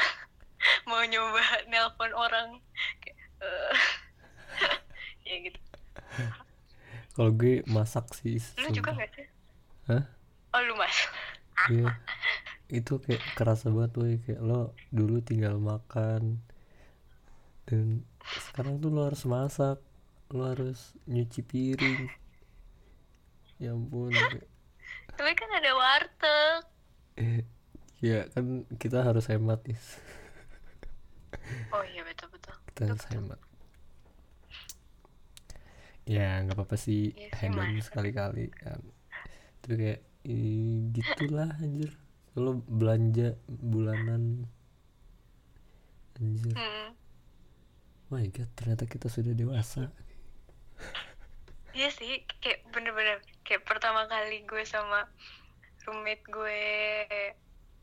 [0.88, 2.48] mau nyoba nelpon orang
[2.98, 3.74] kayak, eh,
[5.28, 5.58] ya gitu
[7.12, 8.40] Kalau gue masak sih.
[8.56, 9.26] lu juga nggak sih
[9.86, 10.04] Hah?
[10.52, 10.96] oh lu mas
[11.68, 11.94] Iya.
[12.66, 16.40] Itu kayak kerasa banget woy kayak lo dulu tinggal makan
[17.62, 18.02] dan
[18.42, 19.78] sekarang tuh lo harus masak,
[20.28, 22.10] lo harus nyuci piring.
[23.56, 24.10] Ya ampun.
[25.12, 26.62] tapi kan ada warteg
[27.14, 27.44] Eh,
[28.02, 30.00] ya kan kita harus hemat is.
[31.74, 33.40] Oh iya betul betul Kita harus hemat.
[36.02, 37.86] Ya nggak apa-apa sih Iya sih, hedon Mas.
[37.86, 38.80] sekali-kali kan.
[39.62, 40.00] Tapi kayak
[40.94, 41.94] gitulah anjir.
[42.32, 44.48] Kalau belanja bulanan
[46.18, 46.54] anjir.
[46.56, 46.90] hmm.
[48.12, 49.88] My god, ternyata kita sudah dewasa.
[51.72, 55.08] Iya sih, kayak bener-bener kayak pertama kali gue sama
[55.88, 56.60] roommate gue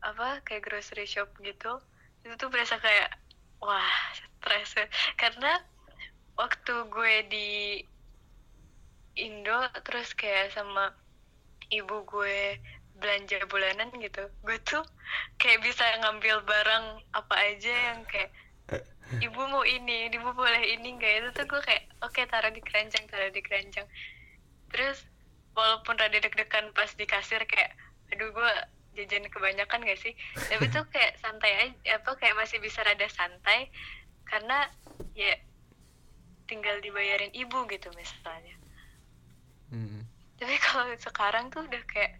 [0.00, 1.82] apa kayak grocery shop gitu,
[2.22, 3.19] itu tuh berasa kayak
[3.60, 4.72] wah stres
[5.20, 5.60] karena
[6.36, 7.50] waktu gue di
[9.20, 10.96] Indo terus kayak sama
[11.68, 12.56] ibu gue
[13.00, 14.84] belanja bulanan gitu, gue tuh
[15.40, 18.30] kayak bisa ngambil barang apa aja yang kayak
[19.24, 23.08] ibu mau ini, ibu boleh ini nggak itu tuh gue kayak oke taruh di keranjang,
[23.08, 23.88] taruh di keranjang.
[24.70, 25.02] Terus
[25.56, 27.72] walaupun rada deg-degan pas di kasir kayak
[28.12, 28.52] aduh gue
[28.98, 30.14] jajan kebanyakan gak sih?
[30.34, 33.70] Tapi tuh kayak santai aja, apa kayak masih bisa rada santai
[34.26, 34.70] karena
[35.14, 35.34] ya
[36.50, 38.54] tinggal dibayarin ibu gitu misalnya.
[39.70, 40.02] Hmm.
[40.38, 42.18] Tapi kalau sekarang tuh udah kayak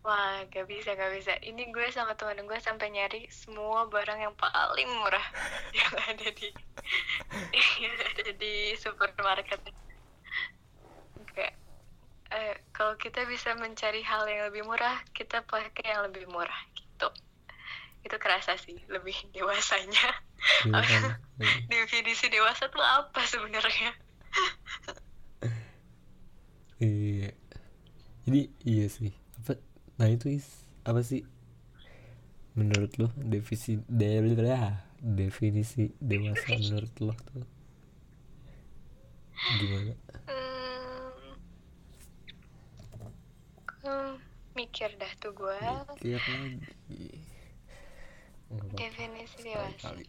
[0.00, 1.36] Wah, gak bisa, gak bisa.
[1.44, 5.26] Ini gue sama teman gue sampai nyari semua barang yang paling murah
[5.76, 6.48] yang ada di
[7.84, 9.60] yang ada di supermarket.
[11.36, 11.52] Kayak
[12.32, 12.56] eh,
[12.90, 17.06] kalau kita bisa mencari hal yang lebih murah, kita pakai yang lebih murah gitu.
[18.02, 20.10] Itu kerasa sih lebih dewasanya.
[20.66, 21.14] Iya kan?
[21.70, 23.94] Definisi dewasa tuh apa sebenarnya?
[26.82, 27.30] Iya.
[28.26, 29.14] Jadi iya sih.
[29.38, 29.54] Apa?
[30.02, 31.22] Nah itu is apa sih?
[32.58, 34.18] Menurut lo definisi de
[34.98, 37.46] definisi dewasa menurut lo tuh
[39.60, 39.94] gimana?
[40.26, 40.50] Hmm,
[43.84, 44.12] hmm,
[44.58, 45.60] mikir dah tuh gue.
[46.00, 47.08] Mikir lagi.
[48.74, 49.70] Definisi dewasa.
[49.78, 50.06] sekali-kali.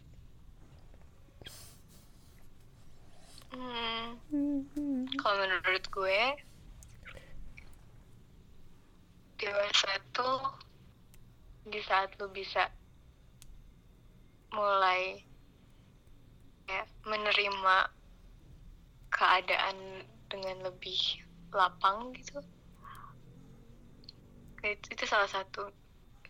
[3.52, 4.16] Hmm,
[5.20, 6.20] kalau menurut gue
[9.36, 10.40] dewasa tuh
[11.68, 12.72] di saat lu bisa
[14.56, 15.20] mulai
[16.64, 17.76] kayak menerima
[19.12, 19.76] keadaan
[20.32, 21.20] dengan lebih
[21.52, 22.40] lapang gitu.
[24.62, 25.68] Itu, salah satu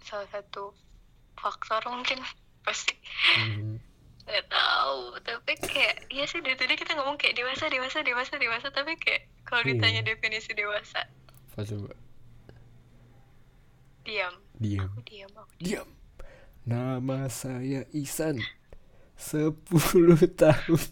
[0.01, 0.73] salah satu
[1.35, 2.19] faktor mungkin
[2.63, 2.97] pasti
[3.37, 3.77] Hmm.
[4.23, 8.71] nggak tahu tapi kayak iya sih dari tadi kita ngomong kayak dewasa dewasa dewasa dewasa
[8.71, 9.71] tapi kayak kalau Iya.
[9.75, 11.03] ditanya definisi dewasa
[11.53, 11.91] Apa coba?
[14.03, 14.87] diam Diam.
[14.87, 15.89] aku diam aku Diam.
[16.63, 18.39] Nama saya Isan.
[19.19, 19.67] 10
[20.33, 20.79] tahun.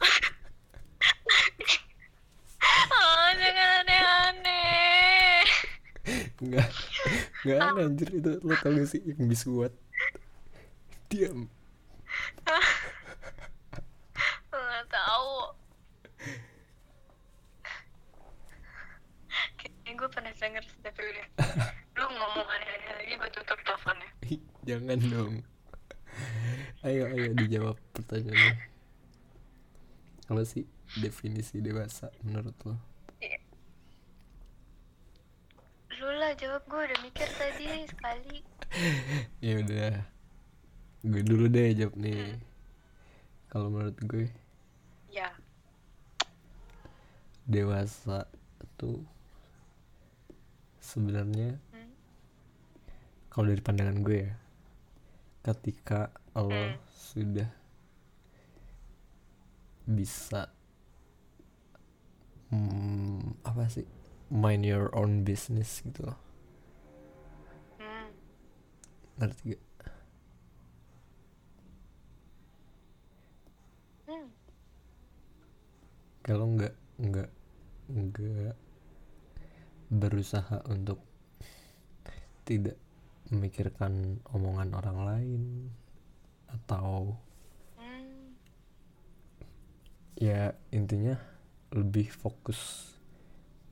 [2.92, 5.46] oh jangan aneh-aneh
[6.40, 6.68] Enggak.
[7.44, 9.72] Enggak aneh anjir itu lo tau gak sih yang bisuat.
[11.12, 11.48] Diam.
[14.50, 15.34] nggak tahu
[19.60, 21.26] kayaknya gue pernah denger tapi udah
[21.98, 24.10] lu ngomong aneh-aneh lagi gue tutup teleponnya
[24.68, 25.34] Jangan dong.
[26.84, 28.54] Ayo ayo dijawab pertanyaannya.
[30.28, 30.68] Apa sih
[31.00, 32.76] definisi dewasa menurut lo?
[36.00, 38.38] lu lah jawab gue udah mikir tadi sekali
[39.40, 39.92] Ya udah.
[41.02, 42.38] Gue dulu deh jawab nih.
[43.46, 44.30] Kalau menurut gue
[45.10, 45.26] ya
[47.44, 48.30] dewasa
[48.76, 49.02] tuh
[50.78, 51.90] sebenarnya Hmm.
[53.26, 54.32] kalau dari pandangan gue ya
[55.42, 56.78] ketika lo Hmm.
[56.94, 57.50] sudah
[59.82, 60.46] bisa
[62.48, 63.86] hmm, apa sih
[64.30, 66.29] mind your own business gitu loh Hmm.
[69.20, 69.62] Ngerti gak?
[74.08, 74.26] Hmm.
[76.24, 77.30] kalau nggak nggak
[77.90, 78.56] nggak
[79.90, 80.98] berusaha untuk
[82.48, 82.78] tidak
[83.30, 85.42] memikirkan omongan orang lain
[86.50, 87.14] atau
[87.78, 88.34] Hmm.
[90.18, 91.14] ya intinya
[91.70, 92.90] lebih fokus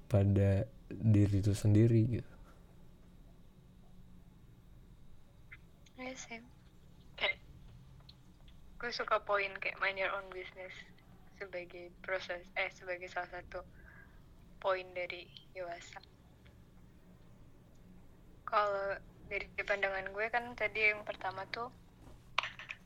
[0.07, 2.38] pada diri itu sendiri gitu
[6.09, 6.41] Iya sih.
[8.81, 10.73] Gue suka poin kayak mind your own business
[11.37, 13.61] sebagai proses eh sebagai salah satu
[14.57, 16.01] poin dari dewasa.
[18.49, 18.97] Kalau
[19.29, 21.69] dari pandangan gue kan tadi yang pertama tuh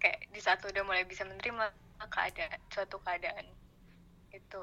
[0.02, 1.70] kayak di saat udah mulai bisa menerima
[2.10, 3.46] keadaan suatu keadaan
[4.34, 4.62] itu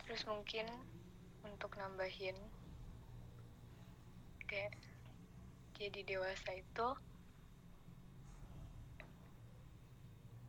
[0.00, 0.64] terus mungkin
[1.44, 2.40] untuk nambahin
[4.48, 4.72] kayak
[5.76, 6.88] jadi dewasa itu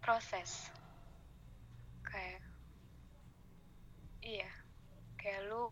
[0.08, 0.72] proses.
[2.02, 2.40] Kayak
[4.24, 4.48] iya.
[5.20, 5.68] Kayak lu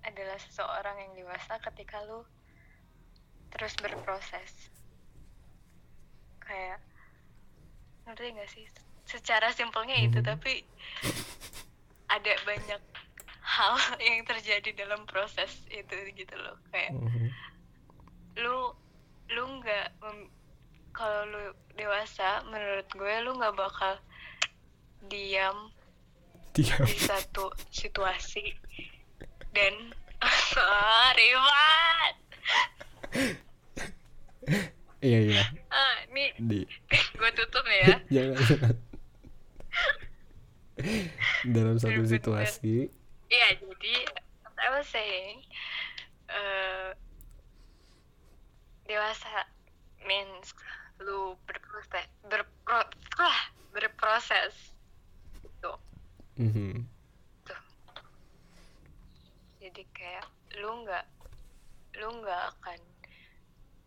[0.00, 2.24] adalah seseorang yang dewasa ketika lu
[3.52, 4.72] terus berproses.
[6.40, 6.80] Kayak
[8.08, 8.64] ngerti gak sih?
[9.04, 10.26] Secara simpelnya itu Mhm.
[10.26, 10.64] tapi
[12.08, 12.80] ada banyak
[13.44, 13.74] hal
[14.08, 16.56] yang terjadi dalam proses itu gitu loh.
[16.72, 17.28] Kayak Mhm.
[18.40, 18.72] lu
[19.26, 20.30] lu nggak mem-
[20.96, 21.44] kalau lu
[21.76, 24.00] dewasa menurut gue lu nggak bakal
[25.12, 25.68] diam
[26.56, 26.80] diam.
[26.88, 28.56] di satu situasi.
[29.52, 29.92] Dan
[30.24, 32.16] ah, ribet
[35.04, 35.44] iya iya.
[35.68, 36.60] Ah ini di.
[37.20, 37.96] gue tutup nih ya.
[38.16, 38.76] Jangan jangan.
[41.44, 42.88] Dalam satu situasi.
[43.28, 43.94] Iya jadi
[44.56, 45.44] I was saying
[46.32, 46.96] eh,
[48.88, 49.44] dewasa
[50.06, 50.56] means
[51.02, 52.80] lu berproses berpro
[53.20, 53.40] ah,
[53.72, 54.54] berproses.
[55.42, 55.72] Gitu
[56.36, 56.84] Mhm.
[57.44, 57.62] tuh.
[59.60, 60.26] Jadi kayak
[60.60, 61.04] lu nggak
[61.96, 62.80] lu nggak akan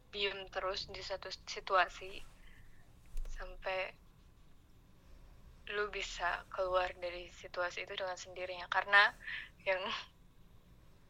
[0.10, 2.26] diem terus di satu situasi
[3.30, 3.93] sampai
[5.70, 8.66] lu bisa keluar dari situasi itu dengan sendirinya.
[8.74, 9.14] Karena
[9.66, 9.82] yang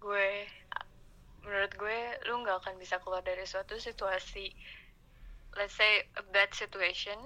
[0.04, 0.48] gue
[1.48, 4.52] menurut gue lu nggak akan bisa keluar dari suatu situasi
[5.60, 7.20] let's say a bad situation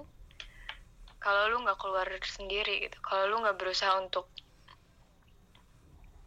[1.22, 4.26] kalau lu nggak keluar sendiri gitu kalau lu nggak berusaha untuk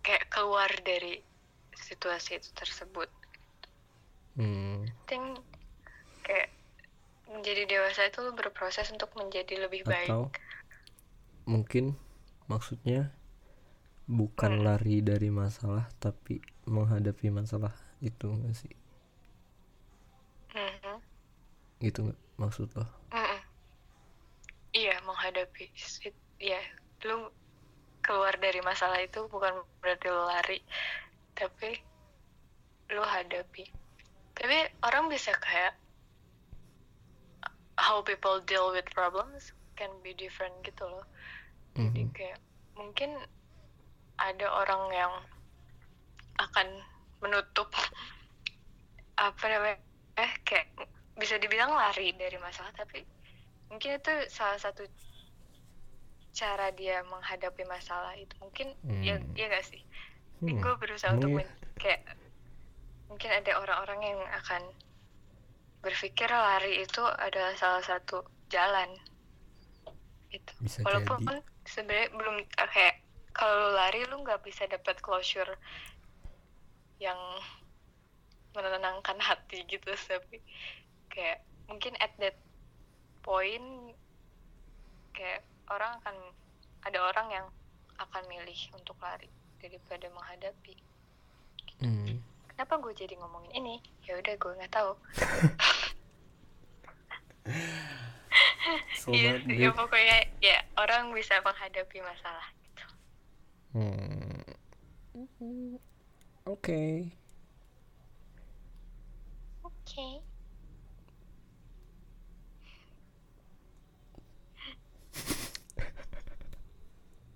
[0.01, 1.19] kayak keluar dari
[1.75, 3.09] situasi itu tersebut
[4.37, 4.85] Hmm.
[4.85, 5.25] I think
[6.21, 6.49] kayak
[7.27, 10.31] menjadi dewasa itu lu berproses untuk menjadi lebih baik atau
[11.47, 11.95] mungkin
[12.47, 13.11] maksudnya
[14.07, 14.63] bukan Hmm.
[14.63, 18.73] lari dari masalah tapi menghadapi masalah itu nggak sih.
[21.81, 23.41] Gitu nggak maksud lo Mm-mm.
[24.75, 25.65] Iya, menghadapi
[26.37, 26.61] ya
[27.07, 27.17] lu
[28.05, 30.59] keluar dari masalah itu bukan berarti lu lari,
[31.33, 31.69] tapi
[32.93, 33.63] lu hadapi.
[34.37, 35.73] Tapi orang bisa kayak
[37.77, 41.05] how people deal with problems can be different gitu loh.
[41.77, 42.09] Jadi Mhm.
[42.13, 42.39] kayak
[42.77, 43.11] mungkin
[44.17, 45.13] ada orang yang
[46.37, 46.67] akan
[47.21, 47.69] menutup
[49.17, 49.77] apa namanya
[50.21, 50.69] eh kayak
[51.21, 52.99] bisa dibilang lari dari masalah tapi
[53.69, 54.83] mungkin itu salah satu
[56.39, 58.33] cara dia menghadapi masalah itu.
[58.43, 58.67] Mungkin
[59.01, 59.33] ya Hmm.
[59.33, 59.81] ya gak sih?
[60.41, 62.01] Hmm, gue berusaha emang untuk men- kayak
[63.09, 64.61] mungkin ada orang-orang yang akan
[65.83, 68.17] berpikir lari itu adalah salah satu
[68.53, 68.89] jalan.
[70.61, 71.41] Bisa walaupun jadi.
[71.65, 72.95] sebenarnya belum eh, kayak
[73.33, 75.51] kalau lu lari lu nggak bisa dapat closure
[76.99, 77.17] yang
[78.55, 80.37] menenangkan hati gitu tapi
[81.17, 82.37] kayak mungkin at that
[83.25, 83.65] point
[85.11, 85.41] kayak
[85.73, 86.13] orang akan
[86.85, 87.45] ada orang yang
[87.97, 89.25] akan milih untuk lari
[89.57, 90.77] daripada menghadapi
[91.77, 92.17] Hmm.
[92.49, 94.93] kenapa gue jadi ngomongin ini ya udah gue nggak tahu
[98.97, 102.85] So Iya, bad, ya pokoknya ya orang bisa menghadapi masalah gitu
[103.77, 104.41] Hmm.
[106.49, 107.13] Oke.
[109.61, 110.07] oke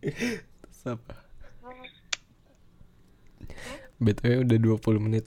[0.01, 1.13] Terus apa?
[4.01, 5.25] btw udah 20 menit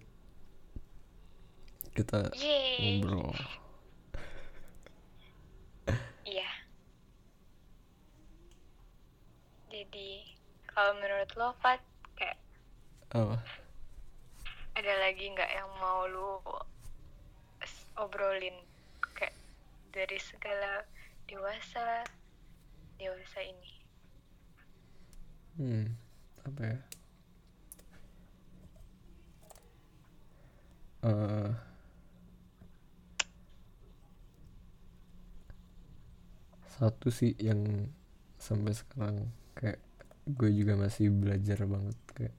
[1.95, 2.99] kita Yeay.
[2.99, 3.31] ngobrol
[6.27, 6.51] Iya.
[9.71, 10.27] Jadi
[10.67, 11.79] kalau menurut lo Fat
[12.19, 12.35] kayak
[13.15, 13.39] apa
[14.75, 16.43] ada lagi nggak yang mau lu
[17.95, 18.59] obrolin
[19.15, 19.39] kayak
[19.95, 20.83] dari segala
[21.31, 22.03] dewasa
[22.99, 23.84] dewasa ini
[25.59, 25.85] hmm
[26.45, 26.79] apa ya?
[31.03, 31.51] Eh,
[36.77, 37.61] satu sih yang
[38.47, 39.17] sampai sekarang
[39.59, 39.79] kayak
[40.39, 42.35] gue juga masih belajar banget kayak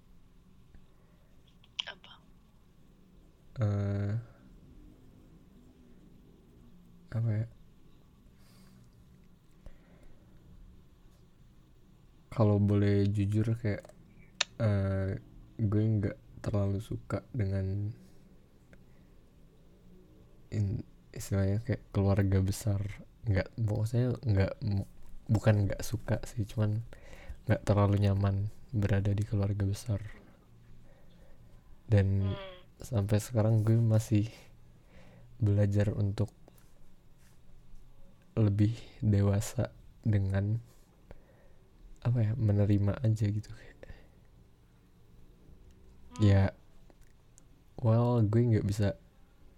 [1.87, 2.13] apa?
[3.59, 4.15] Eh
[7.11, 7.45] apa ya
[12.35, 13.87] kalau boleh jujur kayak
[14.59, 15.15] eh
[15.55, 17.95] gue nggak terlalu suka dengan
[20.51, 20.83] in,
[21.15, 22.83] istilahnya kayak keluarga besar
[23.25, 24.53] nggak maksudnya nggak
[25.31, 26.83] bukan nggak suka sih cuman
[27.47, 30.03] nggak terlalu nyaman berada di keluarga besar
[31.87, 32.83] dan hmm.
[32.83, 34.27] sampai sekarang gue masih
[35.39, 36.29] belajar untuk
[38.35, 39.71] lebih dewasa
[40.03, 40.59] dengan
[42.05, 43.77] apa ya menerima aja gitu kayak.
[46.21, 46.53] Ya
[47.81, 48.93] well gue nggak bisa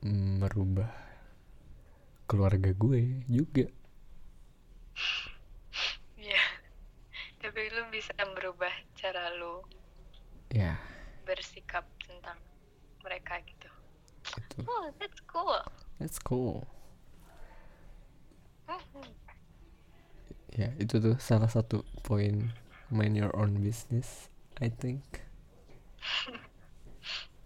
[0.08, 0.90] merubah
[2.28, 3.68] keluarga gue juga.
[6.18, 6.44] Iya.
[7.38, 9.62] tapi lu bisa merubah cara lu
[10.52, 10.76] ya.
[11.24, 12.40] bersikap tentang
[13.04, 13.70] mereka gitu.
[14.36, 15.62] Itu oh that's cool.
[16.00, 16.64] That's cool.
[18.68, 19.27] Mhm.
[20.58, 22.52] Ya itu tuh salah satu poin.
[22.88, 25.04] Mind your own business I think.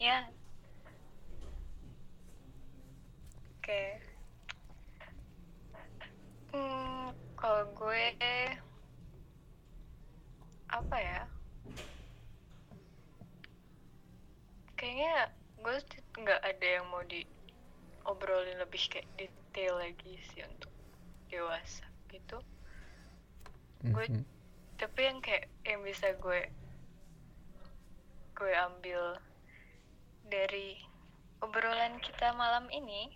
[0.01, 0.25] Ya.
[3.61, 4.01] Oke.
[6.49, 8.05] Hmm kalau gue
[10.73, 11.21] apa ya?
[14.73, 15.29] Kayaknya
[15.61, 15.77] gue
[16.17, 20.73] nggak ada yang mau diobrolin lebih kayak detail lagi sih untuk
[21.29, 22.41] dewasa gitu
[23.81, 24.23] Gue- Mhm.
[24.77, 26.41] tapi yang kayak yang bisa gue
[28.33, 29.17] gue ambil
[30.25, 30.77] dari
[31.41, 33.09] obrolan kita malam ini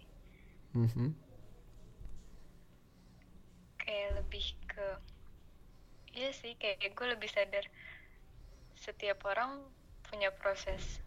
[0.74, 1.14] Mhm.
[3.80, 4.88] kayak lebih ke
[6.14, 7.66] iya sih kayak gue lebih sadar
[8.76, 9.62] setiap orang
[10.06, 11.02] punya proses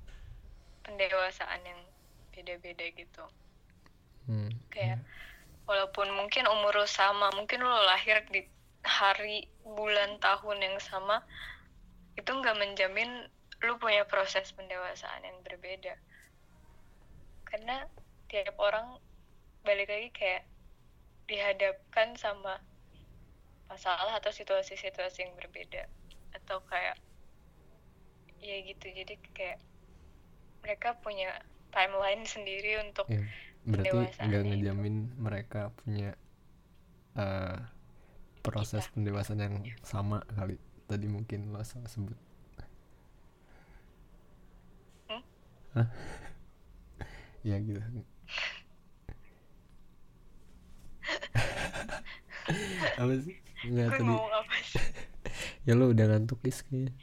[0.83, 1.81] pendewasaan yang
[2.33, 3.25] beda-beda gitu
[4.29, 5.01] Hmm, kayak
[5.65, 8.45] walaupun mungkin umur lo sama mungkin lo lahir di
[8.89, 11.21] hari bulan tahun yang sama
[12.17, 13.29] itu nggak menjamin
[13.61, 15.95] lu punya proses pendewasaan yang berbeda
[17.45, 17.85] karena
[18.33, 18.97] tiap orang
[19.63, 20.43] balik lagi kayak
[21.29, 22.57] dihadapkan sama
[23.69, 25.85] masalah atau situasi-situasi yang berbeda
[26.33, 26.97] atau kayak
[28.41, 29.59] ya gitu jadi kayak
[30.65, 31.37] mereka punya
[31.75, 33.21] timeline sendiri untuk ya,
[33.69, 34.49] berarti nggak itu.
[34.55, 36.17] ngejamin mereka punya
[37.19, 37.59] eh,
[38.49, 38.95] proses Kita.
[38.97, 40.57] pendewasaan yang sama kali.
[40.89, 42.17] Tadi mungkin lo salah sebut.
[45.09, 45.23] Hmm?
[45.77, 45.89] Hah?
[47.47, 47.79] ya gitu.
[53.01, 53.37] Apa sih?
[53.69, 54.15] Nggak gue tadi.
[54.17, 54.81] apa sih?
[55.69, 56.97] Ya lo udah ngantuk is kayaknya.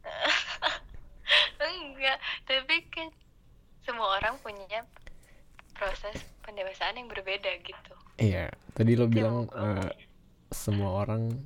[1.60, 2.16] Enggak
[2.48, 3.12] tapi kan
[3.84, 4.88] semua orang punya
[5.80, 7.92] proses pendewasaan yang berbeda gitu.
[8.20, 9.96] Iya tadi lo bilang omongin.
[10.52, 11.40] semua orang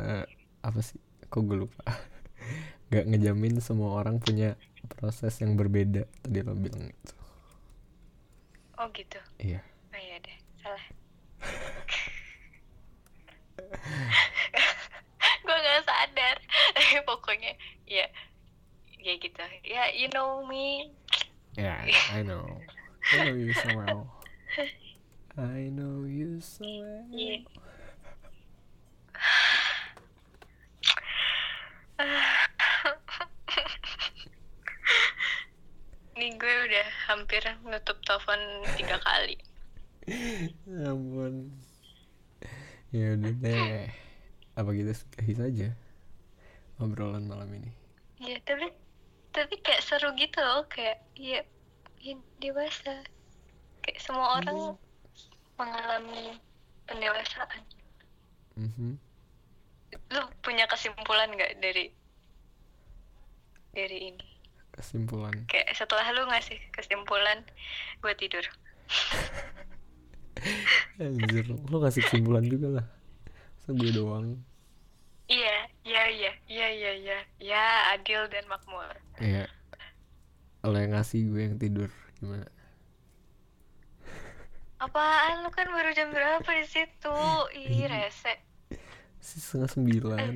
[0.00, 0.24] eh,
[0.64, 0.96] apa sih
[1.28, 1.84] kok gue lupa?
[2.88, 4.56] Nggak ngejamin semua orang punya
[4.96, 7.12] proses yang berbeda tadi lo bilang itu.
[8.80, 9.20] Oh gitu?
[9.36, 9.60] Iya.
[9.92, 10.84] Oh iya deh salah.
[15.44, 16.36] Gue nggak sadar.
[17.08, 17.52] Pokoknya
[17.84, 18.08] ya
[19.04, 19.44] ya gitu.
[19.68, 20.88] Ya you know me.
[21.60, 22.48] Ya I know
[23.12, 24.06] I know you so well
[25.36, 27.10] I know you so well.
[36.14, 38.38] Nih gue udah hampir nutup telepon
[38.78, 39.34] tiga kali.
[40.70, 41.50] Ya ampun
[42.94, 43.90] ya udah deh
[44.54, 45.68] apa kita sudahi saja
[46.78, 47.74] obrolan malam ini
[48.22, 48.70] Iya, tapi
[49.34, 51.53] tapi kayak seru gitu loh, kayak ya, ya
[52.42, 53.06] dewasa.
[53.84, 54.76] Kayak semua orang
[55.56, 56.36] mengalami
[56.84, 57.62] pendewasaan.
[58.60, 59.00] Mhm.
[60.12, 61.88] Lu punya kesimpulan nggak dari
[63.72, 64.28] dari ini?
[64.74, 65.46] Kesimpulan.
[65.46, 67.46] Kayak setelah lu ngasih kesimpulan
[68.02, 68.44] gue tidur.
[71.00, 72.86] Anjir lo kasih kesimpulan juga lah.
[73.58, 74.26] Masa gue doang?
[75.24, 75.56] Iya
[75.88, 77.64] iya iya iya iya iya ya
[77.96, 78.92] adil dan makmur.
[79.22, 79.48] Ya
[80.64, 82.48] lo yang ngasih gue yang tidur gimana?
[84.80, 85.44] Apaan?
[85.44, 87.18] Lu kan baru jam berapa di situ?
[87.52, 88.40] Ih rese.
[89.20, 90.32] Setengah sembilan.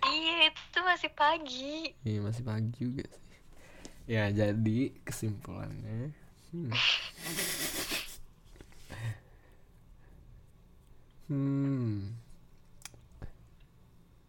[0.00, 1.92] Iya itu masih pagi.
[2.06, 3.38] Iya masih pagi juga sih.
[4.10, 6.14] Ya jadi kesimpulannya
[6.54, 6.72] hmm.
[11.30, 12.10] Hmm.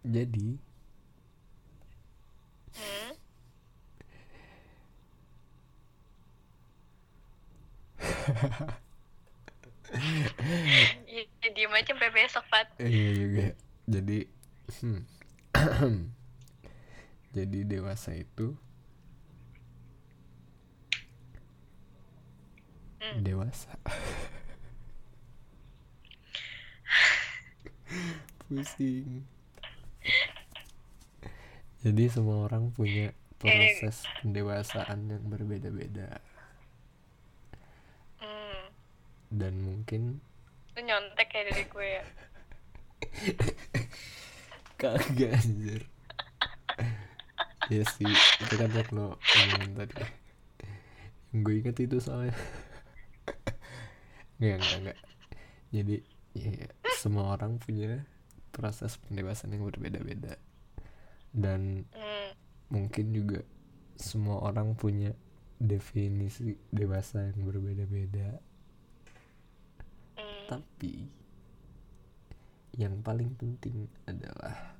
[0.06, 0.62] Jadi
[2.78, 3.11] hmm?
[11.12, 12.68] Iya, diem aja sampai besok, Pat.
[12.80, 13.52] Iya juga
[13.92, 14.24] Jadi
[14.80, 15.04] hmm.
[17.36, 18.56] Jadi dewasa itu
[23.02, 23.26] Hmm.
[23.26, 23.74] Dewasa
[28.46, 29.26] Pusing
[31.82, 33.10] Jadi semua orang punya
[33.42, 36.22] proses pendewasaan yang berbeda-beda
[38.22, 38.70] Hmm.
[39.32, 40.20] Dan mungkin
[40.76, 42.04] Lu nyontek ya dari gue ya.
[44.80, 45.82] Kagak anjir
[47.70, 48.10] Iya sih
[48.42, 49.96] Itu kan yang lo ngomongin tadi
[51.32, 52.36] Yang gue inget itu soalnya
[54.38, 54.98] Enggak enggak enggak
[55.72, 55.96] Jadi
[56.36, 56.52] ya,
[56.98, 58.04] Semua orang punya
[58.52, 60.36] Proses pendewasaan yang berbeda-beda
[61.32, 62.30] Dan Hmm.
[62.70, 63.42] mungkin juga
[63.96, 65.14] Semua orang punya
[65.62, 68.42] Definisi dewasa yang berbeda-beda.
[70.52, 71.08] Tapi
[72.76, 74.76] Yang paling penting adalah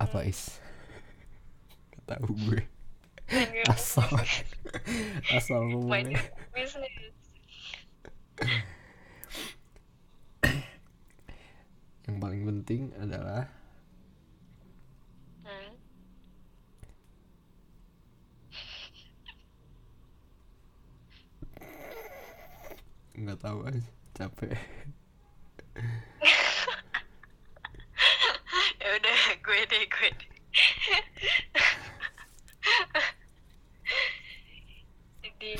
[0.00, 0.56] Apa is?
[1.92, 2.64] Gak tahu gue
[3.68, 4.08] Asal
[5.36, 6.16] Asal ngomongnya.
[12.06, 13.50] Yang paling penting adalah
[15.46, 15.74] Hmm.
[23.16, 23.82] nggak tahu aja
[24.16, 24.56] capek
[28.80, 30.32] ya udah gue deh gue deh.
[35.20, 35.52] jadi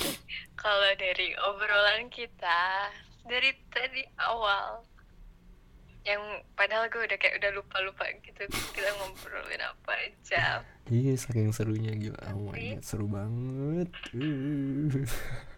[0.57, 2.89] kalau dari obrolan kita
[3.29, 4.89] dari tadi awal
[6.07, 6.23] yang
[6.55, 11.99] padahal gue udah kayak udah lupa lupa gitu kita ngobrolin apa aja iya saking serunya
[11.99, 15.03] gila my god seru banget Uh.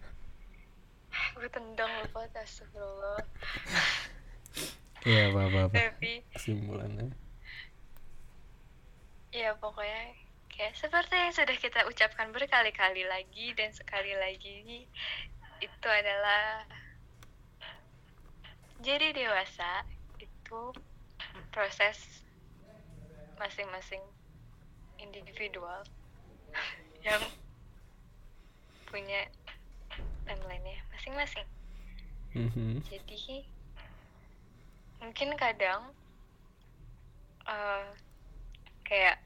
[1.39, 3.23] gue tendang lupa astagfirullah.
[5.07, 5.75] Ya apa apa apa.
[5.79, 7.15] Tapi kesimpulannya.
[9.31, 10.19] Ya pokoknya
[10.51, 14.83] kayak seperti yang sudah kita ucapkan berkali-kali lagi dan sekali lagi
[15.63, 16.67] itu adalah
[18.83, 19.87] jadi dewasa
[20.19, 20.75] itu
[21.55, 22.27] proses
[23.39, 24.03] masing-masing
[24.99, 25.87] individual
[27.07, 27.23] yang
[28.91, 29.31] punya
[30.29, 31.47] timeline-nya masing-masing
[32.37, 32.85] Mhm.
[32.85, 33.41] jadi
[35.01, 35.89] mungkin kadang
[37.49, 37.89] eh,
[38.85, 39.17] kayak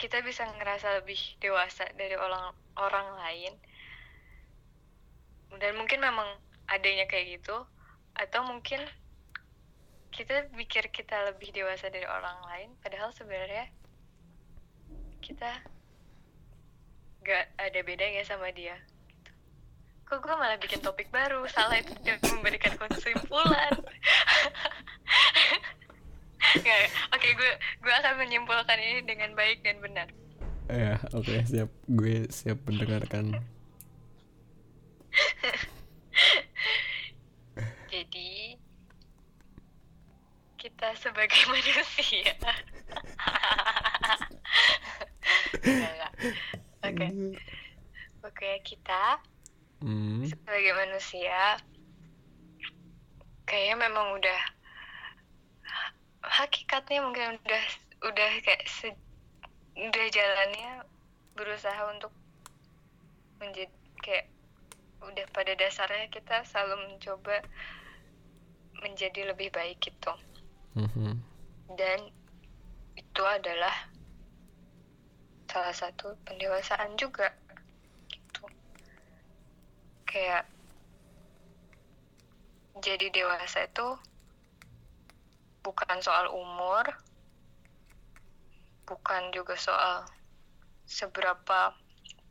[0.00, 3.54] kita bisa ngerasa lebih dewasa dari orang orang lain
[5.62, 6.26] dan mungkin memang
[6.66, 7.62] adanya kayak gitu
[8.18, 8.82] atau mungkin
[10.10, 13.70] kita pikir kita lebih dewasa dari orang lain padahal sebenarnya
[15.22, 15.62] kita
[17.20, 18.74] gak ada bedanya sama dia.
[20.10, 21.46] Kok gue malah bikin topik baru?
[21.46, 21.94] Salah itu
[22.34, 23.70] memberikan kesimpulan.
[26.50, 30.10] Nggak, oke gue gue akan menyimpulkan ini dengan baik dan benar.
[30.66, 31.70] Ya oke siap.
[31.86, 33.38] Gue siap mendengarkan.
[37.94, 38.58] Jadi
[40.58, 42.34] kita sebagai manusia.
[46.82, 47.06] Oke.
[48.26, 49.22] Oke kita
[49.80, 50.24] hmm.
[50.28, 51.58] sebagai manusia
[53.44, 54.40] kayaknya memang udah
[56.22, 57.64] hakikatnya mungkin udah
[58.06, 59.02] udah kayak se-
[59.76, 60.84] udah jalannya
[61.34, 62.12] berusaha untuk
[63.40, 63.72] menjadi
[64.04, 64.26] kayak
[65.00, 67.40] udah pada dasarnya kita selalu mencoba
[68.84, 70.12] menjadi lebih baik gitu
[70.76, 71.18] Mhm.
[71.74, 71.98] dan
[72.94, 73.74] itu adalah
[75.50, 77.32] salah satu pendewasaan juga
[80.10, 80.42] kayak
[82.82, 83.94] jadi dewasa itu
[85.62, 86.82] bukan soal umur
[88.90, 90.02] bukan juga soal
[90.82, 91.70] seberapa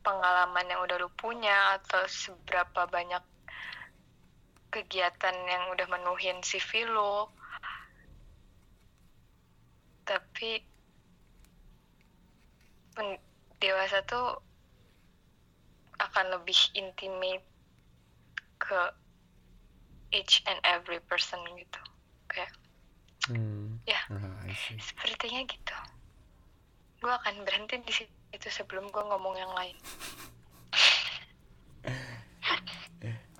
[0.04, 3.24] pengalaman yang udah lu punya atau seberapa banyak
[4.68, 7.32] kegiatan yang udah menuhin CV lo
[10.04, 10.60] tapi
[13.56, 14.36] dewasa tuh
[15.96, 17.49] akan lebih intimate
[18.60, 18.80] ke
[20.12, 21.80] each and every person gitu
[22.28, 22.52] kayak
[23.28, 23.76] Hmm.
[23.84, 24.00] Ya.
[24.56, 24.80] See.
[24.80, 25.76] sepertinya gitu
[26.98, 29.76] gue akan berhenti di situ sebelum gue ngomong yang lain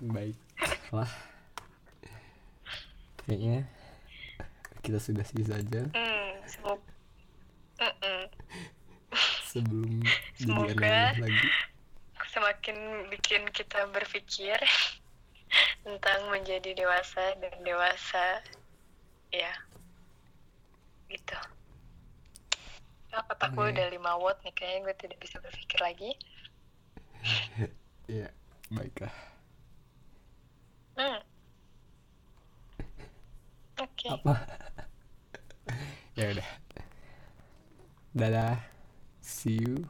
[0.01, 0.33] Baik.
[0.89, 1.09] Wah.
[3.21, 3.65] Kayaknya
[4.81, 6.81] kita sudah sih saja hmm semoga
[9.45, 10.01] sebelum
[10.37, 11.13] Semoga.
[11.17, 11.47] lagi.
[12.31, 12.77] semakin
[13.11, 14.57] bikin kita berpikir
[15.83, 18.39] tentang menjadi dewasa dan dewasa
[19.31, 19.51] ya
[21.07, 21.37] gitu
[23.11, 26.11] nah, otak gue udah 5 watt nih kayaknya gue tidak bisa berpikir lagi
[28.09, 28.27] Iya,
[28.75, 29.13] baiklah.
[30.97, 31.19] hmm.
[33.77, 34.33] oke Apa?
[36.17, 36.49] ya udah.
[38.11, 38.57] Dadah.
[39.21, 39.85] See you,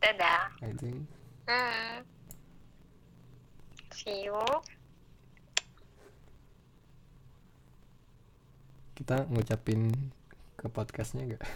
[0.00, 1.04] dadah I think.
[1.44, 2.00] hmm.
[3.90, 4.38] see you
[8.98, 9.94] Kita ngucapin
[10.58, 11.46] ke podcastnya gak?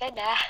[0.00, 0.40] dadah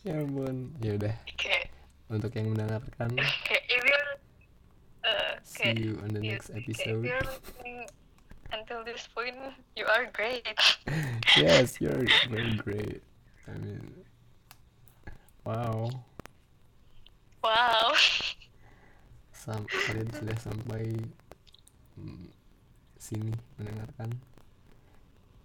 [0.00, 0.72] ya ampun.
[0.80, 1.14] Ya udah.
[1.36, 1.68] kayak
[2.08, 3.12] Untuk yang mendengarkan,
[3.44, 4.08] kayak if you're
[5.04, 7.04] uh, see kayak you on the next episode.
[7.04, 7.84] if you're listening
[8.56, 9.36] until this point
[9.76, 10.48] you are great
[11.36, 13.04] yes, you're very great.
[13.44, 14.08] I mean,
[15.44, 15.92] wow.
[17.48, 17.88] Wow
[19.32, 20.92] Sam kalian sudah sampai
[21.96, 22.28] mm,
[23.00, 24.10] sini mendengarkan.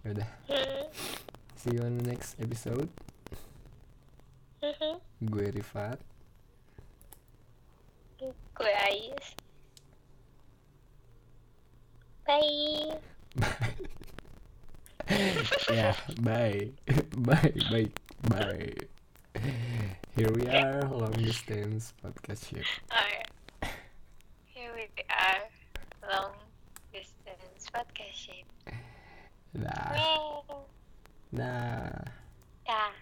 [0.04, 0.30] Ya udah.
[1.56, 2.90] See you on the next episode.
[5.24, 5.96] Gue Rifat.
[8.54, 9.26] gue Ais
[12.24, 12.96] bye
[15.04, 15.44] Bye.
[15.68, 16.70] yeah, bye.
[17.12, 17.90] bye, bye,
[18.24, 18.93] bye.
[19.34, 22.64] Here we are, long distance podcast ship.
[22.90, 23.26] Alright.
[24.46, 25.42] Here we are,
[26.08, 26.34] long
[26.92, 28.46] distance podcast shape.
[29.58, 30.54] Dah, Yay.
[31.34, 32.94] dah.